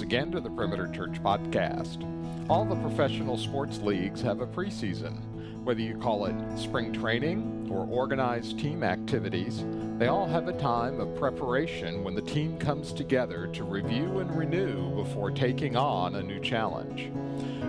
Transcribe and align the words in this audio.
once 0.00 0.06
again 0.06 0.32
to 0.32 0.40
the 0.40 0.48
Perimeter 0.48 0.88
Church 0.88 1.22
podcast. 1.22 2.08
All 2.48 2.64
the 2.64 2.74
professional 2.76 3.36
sports 3.36 3.80
leagues 3.80 4.22
have 4.22 4.40
a 4.40 4.46
preseason. 4.46 5.20
Whether 5.62 5.82
you 5.82 5.98
call 5.98 6.24
it 6.24 6.34
spring 6.58 6.90
training 6.90 7.68
or 7.70 7.86
organized 7.86 8.58
team 8.58 8.82
activities, 8.82 9.62
they 9.98 10.06
all 10.06 10.26
have 10.26 10.48
a 10.48 10.58
time 10.58 11.00
of 11.00 11.14
preparation 11.16 12.02
when 12.02 12.14
the 12.14 12.22
team 12.22 12.56
comes 12.56 12.94
together 12.94 13.46
to 13.48 13.62
review 13.62 14.20
and 14.20 14.34
renew 14.34 14.90
before 14.94 15.30
taking 15.30 15.76
on 15.76 16.14
a 16.14 16.22
new 16.22 16.40
challenge. 16.40 17.12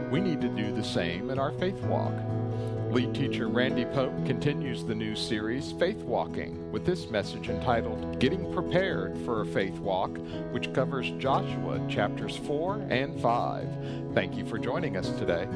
We 0.09 0.21
need 0.21 0.39
to 0.39 0.48
do 0.48 0.71
the 0.71 0.86
same 0.86 1.32
in 1.32 1.38
our 1.38 1.52
faith 1.52 1.82
walk. 1.82 2.13
Lead 2.92 3.16
teacher 3.16 3.48
Randy 3.48 3.86
Pope 3.86 4.26
continues 4.26 4.84
the 4.84 4.94
new 4.94 5.16
series, 5.16 5.71
Faith 5.71 6.04
Walking, 6.04 6.70
with 6.73 6.86
this 6.86 7.10
message 7.10 7.48
entitled 7.48 8.20
Getting 8.20 8.52
Prepared 8.52 9.18
for 9.20 9.44
a 9.44 9.45
Faith 9.45 9.80
Walk, 9.80 10.18
which 10.52 10.73
covers 10.73 11.09
Joshua 11.12 11.80
chapters 11.88 12.35
4 12.35 12.88
and 12.90 13.18
5. 13.22 14.13
Thank 14.13 14.35
you 14.35 14.46
for 14.46 14.59
joining 14.59 14.98
us 14.98 15.09
today. 15.12 15.48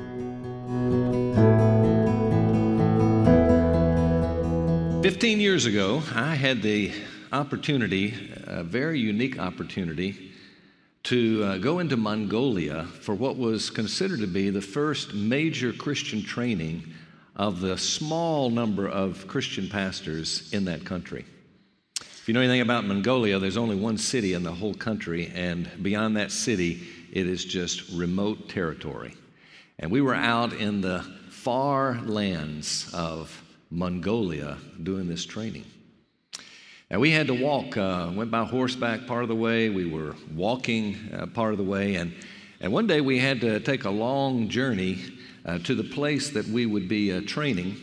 Fifteen 5.04 5.42
years 5.42 5.66
ago, 5.66 6.02
I 6.16 6.36
had 6.36 6.62
the 6.62 6.94
opportunity, 7.34 8.14
a 8.48 8.64
very 8.64 8.98
unique 8.98 9.40
opportunity, 9.40 10.32
to 11.04 11.44
uh, 11.44 11.58
go 11.58 11.80
into 11.80 11.98
Mongolia 11.98 12.86
for 13.02 13.14
what 13.14 13.36
was 13.36 13.70
considered 13.70 14.22
to 14.22 14.28
be 14.28 14.50
the 14.50 14.62
first 14.62 15.14
major 15.14 15.74
Christian 15.74 16.24
training 16.24 16.94
of 17.36 17.60
the 17.60 17.78
small 17.78 18.50
number 18.50 18.88
of 18.88 19.28
Christian 19.28 19.68
pastors 19.68 20.52
in 20.54 20.66
that 20.66 20.86
country. 20.86 21.26
If 22.00 22.28
you 22.28 22.34
know 22.34 22.40
anything 22.40 22.62
about 22.62 22.86
Mongolia, 22.86 23.38
there's 23.40 23.58
only 23.58 23.76
one 23.76 23.98
city 23.98 24.34
in 24.34 24.44
the 24.44 24.52
whole 24.52 24.74
country, 24.74 25.32
and 25.36 25.70
beyond 25.84 26.18
that 26.18 26.32
city, 26.32 26.82
it 27.12 27.28
is 27.28 27.46
just 27.46 27.92
remote 27.92 28.50
territory. 28.50 29.16
And 29.78 29.92
we 29.92 30.02
were 30.02 30.16
out 30.16 30.54
in 30.54 30.82
the 30.82 31.06
far 31.30 32.02
lands 32.02 32.90
of 32.94 33.44
Mongolia 33.70 34.58
doing 34.82 35.08
this 35.08 35.26
training. 35.26 35.66
And 36.90 37.02
we 37.02 37.12
had 37.12 37.28
to 37.28 37.34
walk, 37.34 37.78
uh, 37.78 38.12
went 38.14 38.32
by 38.32 38.46
horseback 38.46 39.06
part 39.06 39.24
of 39.24 39.30
the 39.30 39.36
way, 39.36 39.70
we 39.70 39.86
were 39.86 40.16
walking 40.34 40.98
uh, 41.14 41.26
part 41.28 41.52
of 41.52 41.58
the 41.58 41.64
way, 41.64 41.96
and, 41.96 42.14
and 42.60 42.72
one 42.72 42.88
day 42.88 43.02
we 43.02 43.20
had 43.20 43.42
to 43.42 43.60
take 43.60 43.84
a 43.84 43.90
long 43.90 44.50
journey 44.50 45.00
uh, 45.46 45.60
to 45.60 45.76
the 45.76 45.84
place 45.84 46.32
that 46.32 46.48
we 46.48 46.66
would 46.66 46.88
be 46.88 47.12
uh, 47.12 47.22
training. 47.26 47.78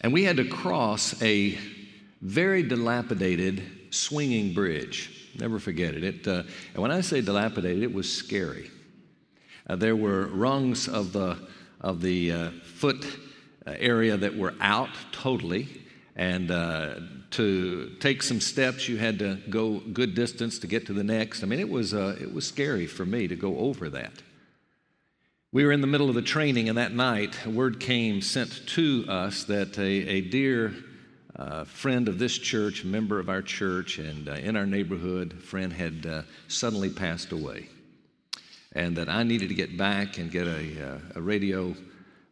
And 0.00 0.12
we 0.12 0.24
had 0.24 0.36
to 0.36 0.44
cross 0.44 1.20
a 1.20 1.58
very 2.22 2.62
dilapidated 2.62 3.62
swinging 3.90 4.54
bridge. 4.54 5.30
Never 5.38 5.58
forget 5.58 5.94
it. 5.94 6.04
it 6.04 6.28
uh, 6.28 6.42
and 6.74 6.82
when 6.82 6.90
I 6.90 7.00
say 7.00 7.20
dilapidated, 7.20 7.82
it 7.82 7.92
was 7.92 8.10
scary. 8.10 8.70
Uh, 9.68 9.76
there 9.76 9.96
were 9.96 10.26
rungs 10.28 10.88
of 10.88 11.12
the, 11.12 11.36
of 11.80 12.00
the 12.00 12.32
uh, 12.32 12.50
foot 12.62 13.04
uh, 13.66 13.74
area 13.78 14.16
that 14.16 14.36
were 14.36 14.54
out 14.60 14.90
totally. 15.12 15.68
And 16.16 16.48
to 17.30 17.96
take 18.00 18.22
some 18.22 18.40
steps, 18.40 18.88
you 18.88 18.98
had 18.98 19.18
to 19.20 19.38
go 19.48 19.78
good 19.78 20.14
distance 20.14 20.58
to 20.58 20.66
get 20.66 20.84
to 20.86 20.92
the 20.92 21.04
next. 21.04 21.42
I 21.42 21.46
mean, 21.46 21.60
it 21.60 21.68
was, 21.68 21.94
it 21.94 22.34
was 22.34 22.46
scary 22.46 22.86
for 22.86 23.06
me 23.06 23.26
to 23.28 23.36
go 23.36 23.56
over 23.58 23.88
that. 23.90 24.12
We 25.52 25.64
were 25.64 25.72
in 25.72 25.80
the 25.80 25.88
middle 25.88 26.08
of 26.08 26.14
the 26.14 26.22
training, 26.22 26.68
and 26.68 26.78
that 26.78 26.92
night, 26.92 27.36
a 27.44 27.50
word 27.50 27.80
came 27.80 28.22
sent 28.22 28.68
to 28.68 29.04
us 29.08 29.42
that 29.44 29.76
a, 29.78 29.82
a 29.82 30.20
dear 30.20 30.72
uh, 31.34 31.64
friend 31.64 32.06
of 32.06 32.20
this 32.20 32.38
church, 32.38 32.84
member 32.84 33.18
of 33.18 33.28
our 33.28 33.42
church, 33.42 33.98
and 33.98 34.28
uh, 34.28 34.34
in 34.34 34.54
our 34.54 34.64
neighborhood, 34.64 35.32
friend 35.42 35.72
had 35.72 36.06
uh, 36.06 36.22
suddenly 36.46 36.88
passed 36.88 37.32
away. 37.32 37.68
And 38.76 38.96
that 38.96 39.08
I 39.08 39.24
needed 39.24 39.48
to 39.48 39.56
get 39.56 39.76
back 39.76 40.18
and 40.18 40.30
get 40.30 40.46
a, 40.46 40.92
uh, 40.92 40.98
a 41.16 41.20
radio 41.20 41.74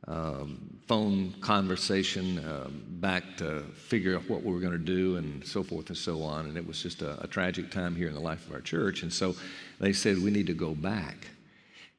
um, 0.07 0.79
phone 0.87 1.35
conversation 1.41 2.39
um, 2.49 2.85
back 3.01 3.37
to 3.39 3.63
figure 3.75 4.15
out 4.15 4.31
what 4.31 4.45
we 4.45 4.53
were 4.53 4.61
going 4.61 4.71
to 4.71 4.79
do 4.79 5.17
and 5.17 5.45
so 5.45 5.65
forth 5.65 5.89
and 5.89 5.99
so 5.99 6.23
on. 6.23 6.47
And 6.47 6.57
it 6.57 6.65
was 6.65 6.81
just 6.81 7.03
a, 7.03 7.21
a 7.21 7.27
tragic 7.27 7.73
time 7.73 7.97
here 7.97 8.07
in 8.07 8.15
the 8.15 8.21
life 8.21 8.47
of 8.47 8.55
our 8.55 8.61
church. 8.61 9.03
And 9.03 9.13
so 9.13 9.35
they 9.81 9.93
said, 9.93 10.23
We 10.23 10.31
need 10.31 10.47
to 10.47 10.55
go 10.55 10.73
back. 10.73 11.31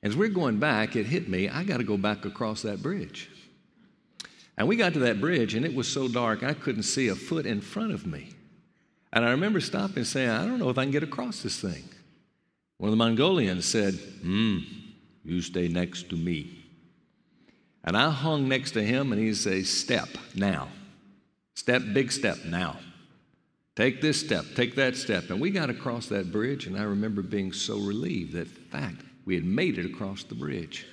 As 0.01 0.15
we're 0.15 0.29
going 0.29 0.59
back, 0.59 0.95
it 0.95 1.05
hit 1.05 1.27
me, 1.27 1.49
I 1.49 1.63
got 1.63 1.77
to 1.77 1.83
go 1.83 1.97
back 1.97 2.25
across 2.25 2.61
that 2.61 2.81
bridge. 2.81 3.29
And 4.57 4.67
we 4.67 4.75
got 4.75 4.93
to 4.93 4.99
that 4.99 5.21
bridge, 5.21 5.55
and 5.55 5.65
it 5.65 5.73
was 5.73 5.87
so 5.87 6.07
dark, 6.07 6.43
I 6.43 6.53
couldn't 6.53 6.83
see 6.83 7.07
a 7.07 7.15
foot 7.15 7.45
in 7.45 7.61
front 7.61 7.93
of 7.93 8.05
me. 8.05 8.31
And 9.11 9.25
I 9.25 9.31
remember 9.31 9.59
stopping 9.59 9.97
and 9.97 10.07
saying, 10.07 10.29
I 10.29 10.45
don't 10.45 10.59
know 10.59 10.69
if 10.69 10.77
I 10.77 10.83
can 10.83 10.91
get 10.91 11.03
across 11.03 11.41
this 11.41 11.59
thing. 11.59 11.83
One 12.77 12.89
of 12.89 12.91
the 12.91 13.03
Mongolians 13.03 13.65
said, 13.65 13.95
Hmm, 13.95 14.59
you 15.23 15.41
stay 15.41 15.67
next 15.67 16.09
to 16.09 16.15
me. 16.15 16.65
And 17.83 17.97
I 17.97 18.09
hung 18.09 18.47
next 18.47 18.71
to 18.71 18.83
him, 18.83 19.11
and 19.11 19.21
he 19.21 19.33
said, 19.33 19.65
Step 19.65 20.09
now. 20.35 20.69
Step, 21.55 21.81
big 21.93 22.11
step 22.11 22.37
now. 22.45 22.77
Take 23.75 24.01
this 24.01 24.19
step, 24.19 24.45
take 24.55 24.75
that 24.75 24.97
step. 24.97 25.29
And 25.29 25.39
we 25.39 25.51
got 25.51 25.69
across 25.69 26.07
that 26.07 26.31
bridge, 26.31 26.67
and 26.67 26.77
I 26.77 26.83
remember 26.83 27.21
being 27.21 27.53
so 27.53 27.79
relieved 27.79 28.33
that, 28.33 28.47
fact, 28.47 29.03
we 29.29 29.35
had 29.35 29.45
made 29.45 29.77
it 29.77 29.85
across 29.85 30.23
the 30.23 30.33
bridge. 30.33 30.87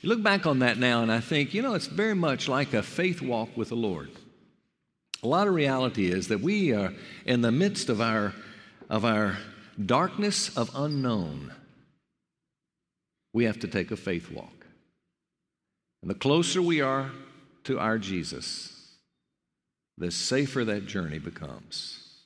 You 0.00 0.08
look 0.08 0.22
back 0.22 0.46
on 0.46 0.60
that 0.60 0.78
now, 0.78 1.02
and 1.02 1.12
I 1.12 1.20
think, 1.20 1.52
you 1.52 1.60
know, 1.60 1.74
it's 1.74 1.88
very 1.88 2.14
much 2.14 2.48
like 2.48 2.72
a 2.72 2.82
faith 2.82 3.20
walk 3.20 3.54
with 3.54 3.68
the 3.68 3.76
Lord. 3.76 4.10
A 5.22 5.28
lot 5.28 5.46
of 5.46 5.52
reality 5.52 6.10
is 6.10 6.28
that 6.28 6.40
we 6.40 6.72
are 6.72 6.94
in 7.26 7.42
the 7.42 7.52
midst 7.52 7.90
of 7.90 8.00
our, 8.00 8.32
of 8.88 9.04
our 9.04 9.36
darkness 9.84 10.56
of 10.56 10.70
unknown. 10.74 11.52
We 13.34 13.44
have 13.44 13.58
to 13.58 13.68
take 13.68 13.90
a 13.90 13.96
faith 13.96 14.30
walk. 14.30 14.64
And 16.00 16.10
the 16.10 16.14
closer 16.14 16.62
we 16.62 16.80
are 16.80 17.10
to 17.64 17.78
our 17.78 17.98
Jesus, 17.98 18.94
the 19.98 20.10
safer 20.10 20.64
that 20.64 20.86
journey 20.86 21.18
becomes. 21.18 22.22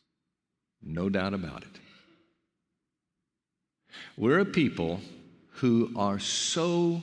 No 0.81 1.09
doubt 1.09 1.35
about 1.35 1.63
it. 1.63 1.81
We're 4.17 4.39
a 4.39 4.45
people 4.45 5.01
who 5.61 5.93
are 5.95 6.19
so 6.19 7.03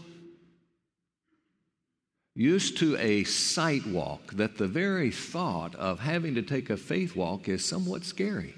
used 2.33 2.77
to 2.77 2.97
a 2.97 3.23
sight 3.23 3.85
walk 3.85 4.33
that 4.33 4.57
the 4.57 4.67
very 4.67 5.11
thought 5.11 5.75
of 5.75 5.99
having 5.99 6.33
to 6.35 6.41
take 6.41 6.71
a 6.71 6.77
faith 6.77 7.15
walk 7.15 7.47
is 7.47 7.63
somewhat 7.63 8.03
scary. 8.03 8.55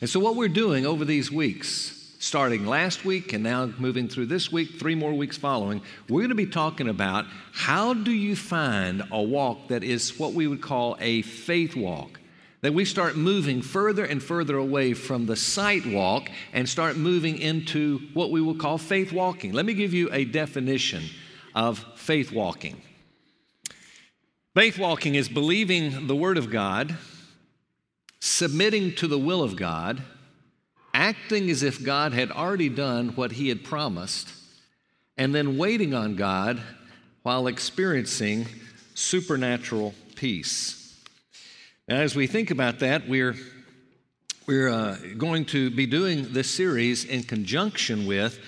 And 0.00 0.10
so, 0.10 0.18
what 0.18 0.34
we're 0.34 0.48
doing 0.48 0.86
over 0.86 1.04
these 1.04 1.30
weeks, 1.30 2.16
starting 2.18 2.66
last 2.66 3.04
week 3.04 3.32
and 3.32 3.44
now 3.44 3.66
moving 3.78 4.08
through 4.08 4.26
this 4.26 4.50
week, 4.50 4.70
three 4.78 4.96
more 4.96 5.12
weeks 5.14 5.36
following, 5.36 5.80
we're 6.08 6.22
going 6.22 6.30
to 6.30 6.34
be 6.34 6.46
talking 6.46 6.88
about 6.88 7.26
how 7.52 7.94
do 7.94 8.10
you 8.10 8.34
find 8.34 9.04
a 9.12 9.22
walk 9.22 9.68
that 9.68 9.84
is 9.84 10.18
what 10.18 10.32
we 10.32 10.48
would 10.48 10.62
call 10.62 10.96
a 11.00 11.22
faith 11.22 11.76
walk 11.76 12.18
that 12.62 12.72
we 12.72 12.84
start 12.84 13.16
moving 13.16 13.60
further 13.60 14.04
and 14.04 14.22
further 14.22 14.56
away 14.56 14.94
from 14.94 15.26
the 15.26 15.36
sight 15.36 15.84
walk 15.84 16.30
and 16.52 16.68
start 16.68 16.96
moving 16.96 17.36
into 17.38 17.98
what 18.14 18.30
we 18.30 18.40
will 18.40 18.54
call 18.54 18.78
faith 18.78 19.12
walking. 19.12 19.52
Let 19.52 19.66
me 19.66 19.74
give 19.74 19.92
you 19.92 20.08
a 20.12 20.24
definition 20.24 21.04
of 21.54 21.84
faith 21.96 22.32
walking. 22.32 22.80
Faith 24.54 24.78
walking 24.78 25.16
is 25.16 25.28
believing 25.28 26.06
the 26.06 26.14
Word 26.14 26.38
of 26.38 26.50
God, 26.50 26.96
submitting 28.20 28.94
to 28.96 29.08
the 29.08 29.18
will 29.18 29.42
of 29.42 29.56
God, 29.56 30.02
acting 30.94 31.50
as 31.50 31.62
if 31.62 31.82
God 31.82 32.12
had 32.12 32.30
already 32.30 32.68
done 32.68 33.10
what 33.10 33.32
He 33.32 33.48
had 33.48 33.64
promised, 33.64 34.28
and 35.16 35.34
then 35.34 35.58
waiting 35.58 35.94
on 35.94 36.14
God 36.14 36.62
while 37.22 37.48
experiencing 37.48 38.46
supernatural 38.94 39.94
peace. 40.14 40.81
As 41.92 42.16
we 42.16 42.26
think 42.26 42.50
about 42.50 42.78
that, 42.78 43.06
we're, 43.06 43.36
we're 44.46 44.70
uh, 44.70 44.96
going 45.18 45.44
to 45.46 45.70
be 45.70 45.84
doing 45.84 46.32
this 46.32 46.50
series 46.50 47.04
in 47.04 47.22
conjunction 47.22 48.06
with 48.06 48.40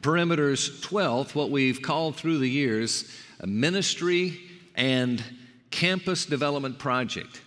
Perimeter's 0.00 0.80
12th, 0.80 1.34
what 1.34 1.50
we've 1.50 1.82
called 1.82 2.16
through 2.16 2.38
the 2.38 2.48
years, 2.48 3.14
a 3.40 3.46
ministry 3.46 4.40
and 4.74 5.22
campus 5.70 6.24
development 6.24 6.78
project. 6.78 7.42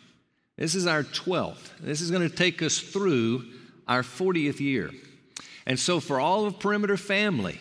This 0.58 0.76
is 0.76 0.86
our 0.86 1.02
12th. 1.02 1.72
This 1.80 2.02
is 2.02 2.12
going 2.12 2.30
to 2.30 2.36
take 2.36 2.62
us 2.62 2.78
through 2.78 3.48
our 3.88 4.04
40th 4.04 4.60
year. 4.60 4.92
And 5.66 5.80
so, 5.80 6.00
for 6.00 6.20
all 6.20 6.46
of 6.46 6.60
Perimeter 6.60 6.98
family, 6.98 7.60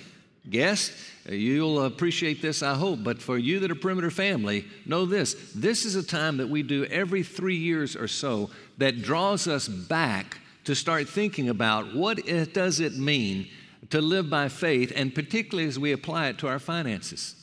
guests, 0.49 1.11
You'll 1.29 1.85
appreciate 1.85 2.41
this, 2.41 2.63
I 2.63 2.75
hope, 2.75 3.05
but 3.05 3.21
for 3.21 3.37
you 3.37 3.61
that 3.61 3.71
are 3.71 3.77
perimeter 3.77 4.11
family, 4.11 4.65
know 4.87 5.05
this. 5.05 5.53
This 5.55 5.85
is 5.85 5.95
a 5.95 6.03
time 6.03 6.39
that 6.39 6.49
we 6.49 6.63
do 6.63 6.85
every 6.87 7.23
three 7.23 7.57
years 7.57 7.95
or 7.95 8.09
so 8.09 8.51
that 8.79 9.03
draws 9.03 9.47
us 9.47 9.69
back 9.69 10.39
to 10.65 10.75
start 10.75 11.09
thinking 11.09 11.49
about 11.49 11.95
what 11.95 12.27
it, 12.27 12.55
does 12.55 12.81
it 12.81 12.97
mean 12.97 13.49
to 13.91 14.01
live 14.01 14.31
by 14.31 14.49
faith, 14.49 14.93
and 14.97 15.15
particularly 15.15 15.69
as 15.69 15.79
we 15.79 15.93
apply 15.93 16.29
it 16.29 16.39
to 16.39 16.49
our 16.49 16.59
finances. 16.59 17.35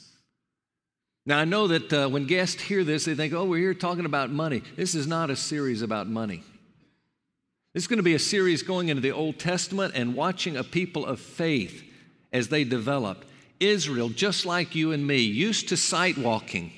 Now, 1.25 1.39
I 1.39 1.45
know 1.45 1.67
that 1.67 1.93
uh, 1.93 2.09
when 2.09 2.25
guests 2.25 2.61
hear 2.61 2.83
this, 2.83 3.05
they 3.05 3.15
think, 3.15 3.33
oh, 3.33 3.45
we're 3.45 3.57
here 3.57 3.73
talking 3.73 4.05
about 4.05 4.31
money. 4.31 4.63
This 4.75 4.95
is 4.95 5.07
not 5.07 5.29
a 5.29 5.35
series 5.35 5.81
about 5.81 6.07
money. 6.07 6.43
This 7.73 7.83
is 7.83 7.87
going 7.87 7.97
to 7.97 8.03
be 8.03 8.15
a 8.15 8.19
series 8.19 8.63
going 8.63 8.89
into 8.89 9.01
the 9.01 9.11
Old 9.11 9.39
Testament 9.39 9.93
and 9.95 10.15
watching 10.15 10.57
a 10.57 10.63
people 10.63 11.05
of 11.05 11.19
faith 11.19 11.86
as 12.31 12.49
they 12.49 12.63
developed. 12.63 13.27
Israel, 13.59 14.09
just 14.09 14.45
like 14.45 14.75
you 14.75 14.91
and 14.91 15.05
me, 15.05 15.19
used 15.19 15.69
to 15.69 15.77
sight 15.77 16.17
walking, 16.17 16.71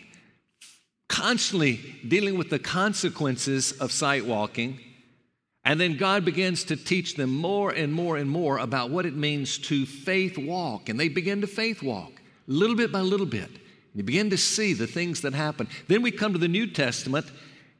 constantly 1.07 1.97
dealing 2.07 2.37
with 2.37 2.49
the 2.49 2.59
consequences 2.59 3.73
of 3.73 3.91
sight 3.91 4.25
walking. 4.25 4.79
And 5.65 5.79
then 5.79 5.97
God 5.97 6.23
begins 6.23 6.63
to 6.65 6.75
teach 6.75 7.15
them 7.15 7.31
more 7.35 7.71
and 7.71 7.93
more 7.93 8.17
and 8.17 8.29
more 8.29 8.59
about 8.59 8.89
what 8.89 9.05
it 9.05 9.15
means 9.15 9.57
to 9.59 9.85
faith 9.85 10.37
walk. 10.37 10.87
And 10.87 10.99
they 10.99 11.09
begin 11.09 11.41
to 11.41 11.47
faith 11.47 11.83
walk 11.83 12.13
little 12.49 12.75
bit 12.75 12.91
by 12.91 13.01
little 13.01 13.25
bit. 13.25 13.49
You 13.93 14.03
begin 14.03 14.29
to 14.31 14.37
see 14.37 14.73
the 14.73 14.87
things 14.87 15.21
that 15.21 15.33
happen. 15.33 15.67
Then 15.87 16.01
we 16.01 16.11
come 16.11 16.33
to 16.33 16.39
the 16.39 16.47
New 16.47 16.67
Testament 16.67 17.27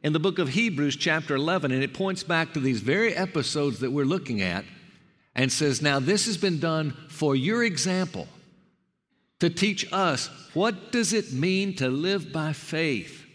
in 0.03 0.13
the 0.13 0.19
book 0.19 0.39
of 0.39 0.49
Hebrews, 0.49 0.95
chapter 0.95 1.35
11, 1.35 1.71
and 1.71 1.83
it 1.83 1.93
points 1.93 2.23
back 2.23 2.53
to 2.53 2.59
these 2.59 2.79
very 2.79 3.13
episodes 3.15 3.79
that 3.79 3.91
we're 3.91 4.05
looking 4.05 4.41
at 4.41 4.63
and 5.35 5.51
says, 5.51 5.81
Now 5.81 5.99
this 5.99 6.25
has 6.25 6.37
been 6.37 6.59
done 6.59 6.95
for 7.09 7.35
your 7.35 7.63
example 7.63 8.27
to 9.39 9.49
teach 9.49 9.91
us 9.91 10.29
what 10.53 10.91
does 10.91 11.13
it 11.13 11.31
mean 11.31 11.75
to 11.77 11.89
live 11.89 12.31
by 12.31 12.53
faith. 12.53 13.25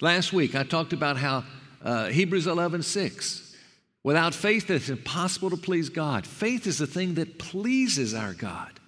Last 0.00 0.32
week 0.32 0.54
I 0.54 0.64
talked 0.64 0.92
about 0.92 1.16
how 1.16 1.44
uh, 1.82 2.06
Hebrews 2.06 2.46
11, 2.46 2.82
6, 2.82 3.56
without 4.02 4.34
faith 4.34 4.70
it's 4.70 4.88
impossible 4.88 5.50
to 5.50 5.56
please 5.56 5.88
God. 5.88 6.26
Faith 6.26 6.66
is 6.66 6.78
the 6.78 6.86
thing 6.86 7.14
that 7.14 7.38
pleases 7.38 8.14
our 8.14 8.34
God. 8.34 8.78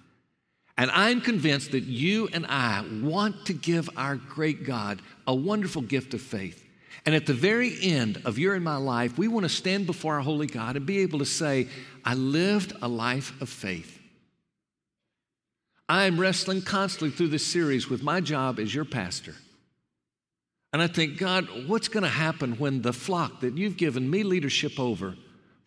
And 0.77 0.89
I'm 0.91 1.21
convinced 1.21 1.71
that 1.71 1.83
you 1.83 2.27
and 2.33 2.45
I 2.47 2.83
want 3.03 3.45
to 3.45 3.53
give 3.53 3.89
our 3.95 4.15
great 4.15 4.65
God 4.65 5.01
a 5.27 5.35
wonderful 5.35 5.81
gift 5.81 6.13
of 6.13 6.21
faith. 6.21 6.65
And 7.05 7.15
at 7.15 7.25
the 7.25 7.33
very 7.33 7.75
end 7.81 8.21
of 8.25 8.37
your 8.37 8.53
and 8.53 8.63
my 8.63 8.75
life, 8.75 9.17
we 9.17 9.27
want 9.27 9.43
to 9.43 9.49
stand 9.49 9.85
before 9.85 10.15
our 10.15 10.21
holy 10.21 10.47
God 10.47 10.75
and 10.75 10.85
be 10.85 10.99
able 10.99 11.19
to 11.19 11.25
say, 11.25 11.67
I 12.05 12.13
lived 12.13 12.73
a 12.81 12.87
life 12.87 13.39
of 13.41 13.49
faith. 13.49 13.99
I 15.89 16.05
am 16.05 16.19
wrestling 16.19 16.61
constantly 16.61 17.09
through 17.09 17.29
this 17.29 17.45
series 17.45 17.89
with 17.89 18.03
my 18.03 18.21
job 18.21 18.59
as 18.59 18.73
your 18.73 18.85
pastor. 18.85 19.35
And 20.73 20.81
I 20.81 20.87
think, 20.87 21.17
God, 21.17 21.47
what's 21.67 21.89
going 21.89 22.03
to 22.03 22.09
happen 22.09 22.53
when 22.53 22.81
the 22.81 22.93
flock 22.93 23.41
that 23.41 23.57
you've 23.57 23.77
given 23.77 24.09
me 24.09 24.23
leadership 24.23 24.79
over 24.79 25.15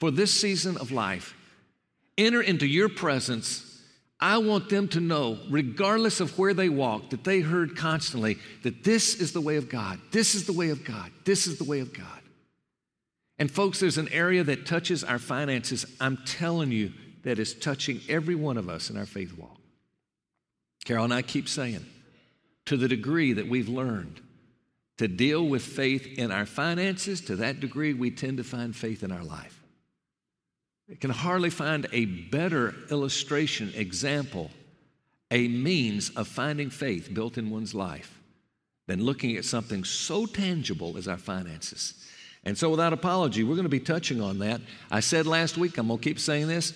for 0.00 0.11
this 0.11 0.32
season 0.32 0.79
of 0.79 0.91
life 0.91 1.35
enter 2.17 2.41
into 2.41 2.67
your 2.67 2.88
presence 2.88 3.74
I 4.25 4.38
want 4.38 4.71
them 4.71 4.88
to 4.88 5.00
know, 5.00 5.38
regardless 5.50 6.19
of 6.19 6.38
where 6.38 6.55
they 6.55 6.71
walk, 6.71 7.11
that 7.11 7.25
they 7.25 7.41
heard 7.41 7.76
constantly 7.76 8.38
that 8.62 8.82
this 8.82 9.21
is 9.21 9.32
the 9.32 9.41
way 9.43 9.56
of 9.56 9.69
God. 9.69 10.00
This 10.12 10.35
is 10.35 10.47
the 10.47 10.55
way 10.55 10.71
of 10.71 10.82
God. 10.82 11.11
This 11.26 11.47
is 11.47 11.59
the 11.59 11.65
way 11.65 11.81
of 11.81 11.93
God. 11.93 12.06
And 13.38 13.50
folks, 13.50 13.81
there's 13.81 13.99
an 13.99 14.09
area 14.09 14.43
that 14.43 14.65
touches 14.65 15.05
our 15.05 15.19
finances, 15.19 15.85
I'm 16.00 16.17
telling 16.25 16.73
you, 16.73 16.94
that 17.25 17.38
is 17.38 17.53
touching 17.53 18.00
every 18.09 18.35
one 18.35 18.56
of 18.56 18.71
us 18.71 18.88
in 18.88 18.97
our 18.97 19.05
faith 19.05 19.37
walk. 19.37 19.59
Carol 20.87 21.05
and 21.05 21.12
I 21.12 21.20
keep 21.20 21.47
saying, 21.47 21.85
to 22.65 22.79
the 22.79 22.88
degree 22.88 23.35
that 23.35 23.47
we've 23.47 23.69
learned 23.69 24.23
to 24.97 25.06
deal 25.06 25.47
with 25.47 25.62
faith 25.62 26.19
in 26.19 26.32
our 26.32 26.47
finances, 26.47 27.20
to 27.23 27.37
that 27.37 27.61
degree, 27.61 27.93
we 27.93 28.11
tend 28.11 28.38
to 28.38 28.44
find 28.44 28.75
faith 28.75 29.03
in 29.03 29.12
our 29.12 29.23
life. 29.23 29.63
It 30.88 31.00
can 31.00 31.10
hardly 31.10 31.50
find 31.50 31.86
a 31.92 32.04
better 32.04 32.75
illustration, 32.90 33.72
example, 33.75 34.50
a 35.31 35.48
means 35.48 36.10
of 36.10 36.28
finding 36.28 36.70
faith 36.70 37.12
built 37.12 37.38
in 37.38 37.50
one's 37.50 37.75
life 37.75 38.20
than 38.86 39.02
looking 39.02 39.36
at 39.36 39.44
something 39.44 39.82
so 39.84 40.26
tangible 40.26 40.96
as 40.98 41.08
our 41.08 41.16
finances. 41.16 41.94
And 42.44 42.58
so, 42.58 42.69
without 42.69 42.92
apology, 42.92 43.42
we're 43.42 43.54
going 43.54 43.64
to 43.64 43.70
be 43.70 43.81
touching 43.81 44.20
on 44.20 44.38
that. 44.40 44.60
I 44.90 45.00
said 45.00 45.26
last 45.26 45.56
week, 45.56 45.78
I'm 45.78 45.88
going 45.88 45.98
to 45.98 46.04
keep 46.04 46.20
saying 46.20 46.48
this. 46.48 46.75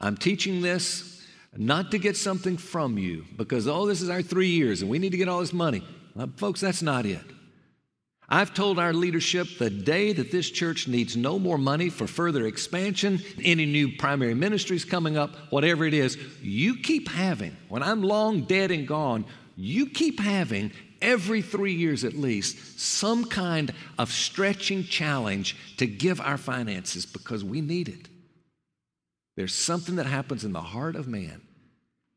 I'm 0.00 0.16
teaching 0.16 0.60
this 0.60 1.24
not 1.56 1.92
to 1.92 1.98
get 1.98 2.16
something 2.16 2.56
from 2.56 2.98
you 2.98 3.24
because, 3.36 3.68
oh, 3.68 3.86
this 3.86 4.02
is 4.02 4.08
our 4.08 4.22
three 4.22 4.48
years 4.48 4.82
and 4.82 4.90
we 4.90 4.98
need 4.98 5.12
to 5.12 5.16
get 5.16 5.28
all 5.28 5.38
this 5.38 5.52
money. 5.52 5.84
Folks, 6.36 6.60
that's 6.60 6.82
not 6.82 7.06
it. 7.06 7.22
I've 8.28 8.54
told 8.54 8.78
our 8.78 8.94
leadership 8.94 9.58
the 9.58 9.68
day 9.68 10.12
that 10.14 10.30
this 10.30 10.50
church 10.50 10.88
needs 10.88 11.16
no 11.16 11.38
more 11.38 11.58
money 11.58 11.90
for 11.90 12.06
further 12.06 12.46
expansion, 12.46 13.20
any 13.42 13.66
new 13.66 13.96
primary 13.96 14.34
ministries 14.34 14.84
coming 14.84 15.18
up, 15.18 15.36
whatever 15.50 15.84
it 15.84 15.92
is, 15.92 16.16
you 16.40 16.76
keep 16.76 17.08
having, 17.08 17.56
when 17.68 17.82
I'm 17.82 18.02
long 18.02 18.42
dead 18.42 18.70
and 18.70 18.88
gone, 18.88 19.26
you 19.56 19.86
keep 19.86 20.20
having 20.20 20.72
every 21.02 21.42
three 21.42 21.74
years 21.74 22.02
at 22.02 22.14
least 22.14 22.80
some 22.80 23.26
kind 23.26 23.72
of 23.98 24.10
stretching 24.10 24.84
challenge 24.84 25.56
to 25.76 25.86
give 25.86 26.20
our 26.20 26.38
finances 26.38 27.04
because 27.04 27.44
we 27.44 27.60
need 27.60 27.88
it. 27.88 28.08
There's 29.36 29.54
something 29.54 29.96
that 29.96 30.06
happens 30.06 30.44
in 30.44 30.52
the 30.52 30.60
heart 30.60 30.96
of 30.96 31.06
man 31.06 31.42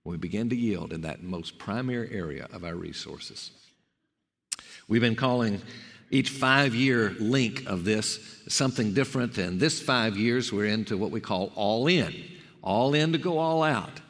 when 0.03 0.13
we 0.13 0.17
begin 0.17 0.49
to 0.49 0.55
yield 0.55 0.93
in 0.93 1.01
that 1.01 1.21
most 1.21 1.59
primary 1.59 2.09
area 2.13 2.47
of 2.53 2.63
our 2.63 2.75
resources. 2.75 3.51
We've 4.87 5.01
been 5.01 5.15
calling 5.15 5.61
each 6.09 6.29
five 6.29 6.73
year 6.73 7.15
link 7.19 7.65
of 7.65 7.83
this 7.83 8.19
something 8.47 8.93
different. 8.93 9.37
And 9.37 9.59
this 9.59 9.81
five 9.81 10.17
years, 10.17 10.51
we're 10.51 10.65
into 10.65 10.97
what 10.97 11.11
we 11.11 11.19
call 11.19 11.51
all 11.55 11.87
in, 11.87 12.13
all 12.61 12.93
in 12.93 13.11
to 13.11 13.17
go 13.17 13.37
all 13.37 13.63
out. 13.63 14.01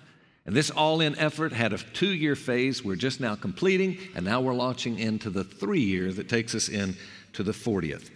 And 0.45 0.55
this 0.55 0.69
all 0.69 1.01
in 1.01 1.17
effort 1.19 1.51
had 1.51 1.73
a 1.73 1.77
two 1.77 2.07
year 2.07 2.35
phase 2.35 2.83
we're 2.83 2.95
just 2.95 3.19
now 3.19 3.35
completing, 3.35 3.97
and 4.15 4.25
now 4.25 4.39
we're 4.39 4.53
launching 4.53 4.97
into 4.97 5.29
the 5.29 5.43
three 5.43 5.81
years 5.81 6.15
that 6.15 6.29
takes 6.29 6.55
us 6.55 6.69
in 6.69 6.95
to 7.33 7.43
the 7.43 7.51
40th. 7.51 8.09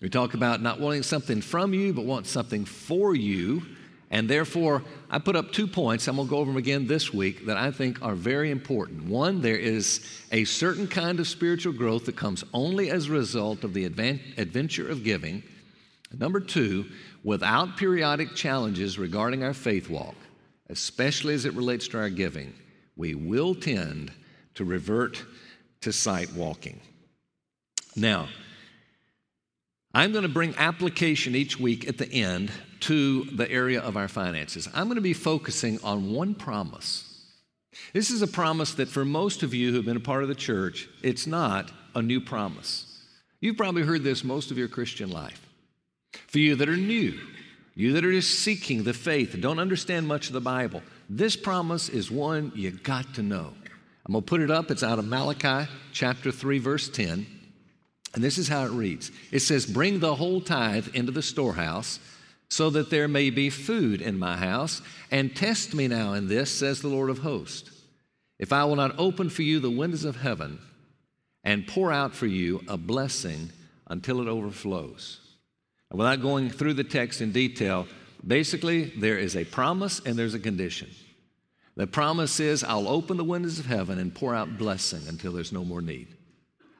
We 0.00 0.08
talk 0.08 0.34
about 0.34 0.62
not 0.62 0.80
wanting 0.80 1.02
something 1.02 1.40
from 1.40 1.74
you, 1.74 1.92
but 1.92 2.04
want 2.04 2.26
something 2.26 2.64
for 2.64 3.14
you. 3.14 3.62
And 4.12 4.28
therefore, 4.28 4.82
I 5.10 5.18
put 5.18 5.36
up 5.36 5.52
two 5.52 5.66
points. 5.66 6.06
I'm 6.06 6.16
going 6.16 6.28
to 6.28 6.30
go 6.30 6.36
over 6.36 6.50
them 6.50 6.58
again 6.58 6.86
this 6.86 7.14
week 7.14 7.46
that 7.46 7.56
I 7.56 7.70
think 7.70 8.02
are 8.02 8.14
very 8.14 8.50
important. 8.50 9.04
One, 9.06 9.40
there 9.40 9.56
is 9.56 10.06
a 10.30 10.44
certain 10.44 10.86
kind 10.86 11.18
of 11.18 11.26
spiritual 11.26 11.72
growth 11.72 12.04
that 12.04 12.14
comes 12.14 12.44
only 12.52 12.90
as 12.90 13.08
a 13.08 13.12
result 13.12 13.64
of 13.64 13.72
the 13.72 13.86
adventure 13.86 14.86
of 14.86 15.02
giving. 15.02 15.42
Number 16.12 16.40
two, 16.40 16.84
without 17.24 17.78
periodic 17.78 18.34
challenges 18.34 18.98
regarding 18.98 19.42
our 19.42 19.54
faith 19.54 19.88
walk, 19.88 20.14
especially 20.68 21.32
as 21.32 21.46
it 21.46 21.54
relates 21.54 21.88
to 21.88 21.98
our 21.98 22.10
giving, 22.10 22.52
we 22.96 23.14
will 23.14 23.54
tend 23.54 24.12
to 24.56 24.64
revert 24.66 25.24
to 25.80 25.90
sight 25.90 26.30
walking. 26.34 26.78
Now, 27.96 28.28
I'm 29.94 30.12
going 30.12 30.22
to 30.24 30.28
bring 30.28 30.54
application 30.58 31.34
each 31.34 31.58
week 31.58 31.88
at 31.88 31.96
the 31.96 32.12
end 32.12 32.52
to 32.82 33.24
the 33.24 33.50
area 33.50 33.80
of 33.80 33.96
our 33.96 34.08
finances. 34.08 34.68
I'm 34.74 34.86
going 34.86 34.96
to 34.96 35.00
be 35.00 35.12
focusing 35.12 35.78
on 35.82 36.12
one 36.12 36.34
promise. 36.34 37.08
This 37.92 38.10
is 38.10 38.22
a 38.22 38.26
promise 38.26 38.74
that 38.74 38.88
for 38.88 39.04
most 39.04 39.42
of 39.42 39.54
you 39.54 39.72
who've 39.72 39.84
been 39.84 39.96
a 39.96 40.00
part 40.00 40.22
of 40.22 40.28
the 40.28 40.34
church, 40.34 40.88
it's 41.02 41.26
not 41.26 41.70
a 41.94 42.02
new 42.02 42.20
promise. 42.20 42.86
You've 43.40 43.56
probably 43.56 43.82
heard 43.82 44.04
this 44.04 44.24
most 44.24 44.50
of 44.50 44.58
your 44.58 44.68
Christian 44.68 45.10
life. 45.10 45.48
For 46.28 46.38
you 46.38 46.54
that 46.56 46.68
are 46.68 46.76
new, 46.76 47.18
you 47.74 47.92
that 47.94 48.04
are 48.04 48.12
just 48.12 48.40
seeking 48.40 48.84
the 48.84 48.92
faith, 48.92 49.36
don't 49.40 49.58
understand 49.58 50.06
much 50.06 50.28
of 50.28 50.34
the 50.34 50.40
Bible, 50.40 50.82
this 51.08 51.36
promise 51.36 51.88
is 51.88 52.10
one 52.10 52.52
you 52.54 52.70
got 52.70 53.14
to 53.14 53.22
know. 53.22 53.52
I'm 54.04 54.12
going 54.12 54.24
to 54.24 54.28
put 54.28 54.40
it 54.40 54.50
up. 54.50 54.70
It's 54.70 54.82
out 54.82 54.98
of 54.98 55.06
Malachi 55.06 55.70
chapter 55.92 56.32
3, 56.32 56.58
verse 56.58 56.88
10. 56.88 57.26
And 58.14 58.22
this 58.22 58.36
is 58.36 58.48
how 58.48 58.64
it 58.64 58.70
reads 58.70 59.10
it 59.30 59.40
says, 59.40 59.64
Bring 59.64 60.00
the 60.00 60.14
whole 60.14 60.40
tithe 60.40 60.88
into 60.94 61.12
the 61.12 61.22
storehouse, 61.22 61.98
so 62.52 62.68
that 62.68 62.90
there 62.90 63.08
may 63.08 63.30
be 63.30 63.48
food 63.48 64.02
in 64.02 64.18
my 64.18 64.36
house, 64.36 64.82
and 65.10 65.34
test 65.34 65.72
me 65.72 65.88
now 65.88 66.12
in 66.12 66.28
this, 66.28 66.50
says 66.50 66.82
the 66.82 66.88
Lord 66.88 67.08
of 67.08 67.20
hosts. 67.20 67.70
If 68.38 68.52
I 68.52 68.66
will 68.66 68.76
not 68.76 68.98
open 68.98 69.30
for 69.30 69.40
you 69.40 69.58
the 69.58 69.70
windows 69.70 70.04
of 70.04 70.16
heaven 70.16 70.58
and 71.42 71.66
pour 71.66 71.90
out 71.90 72.14
for 72.14 72.26
you 72.26 72.62
a 72.68 72.76
blessing 72.76 73.50
until 73.86 74.20
it 74.20 74.28
overflows. 74.28 75.18
And 75.88 75.98
without 75.98 76.20
going 76.20 76.50
through 76.50 76.74
the 76.74 76.84
text 76.84 77.22
in 77.22 77.32
detail, 77.32 77.86
basically 78.26 78.92
there 78.98 79.16
is 79.16 79.34
a 79.34 79.46
promise 79.46 80.02
and 80.04 80.14
there's 80.14 80.34
a 80.34 80.38
condition. 80.38 80.90
The 81.76 81.86
promise 81.86 82.38
is, 82.38 82.62
I'll 82.62 82.86
open 82.86 83.16
the 83.16 83.24
windows 83.24 83.60
of 83.60 83.64
heaven 83.64 83.98
and 83.98 84.14
pour 84.14 84.34
out 84.34 84.58
blessing 84.58 85.08
until 85.08 85.32
there's 85.32 85.52
no 85.52 85.64
more 85.64 85.80
need. 85.80 86.08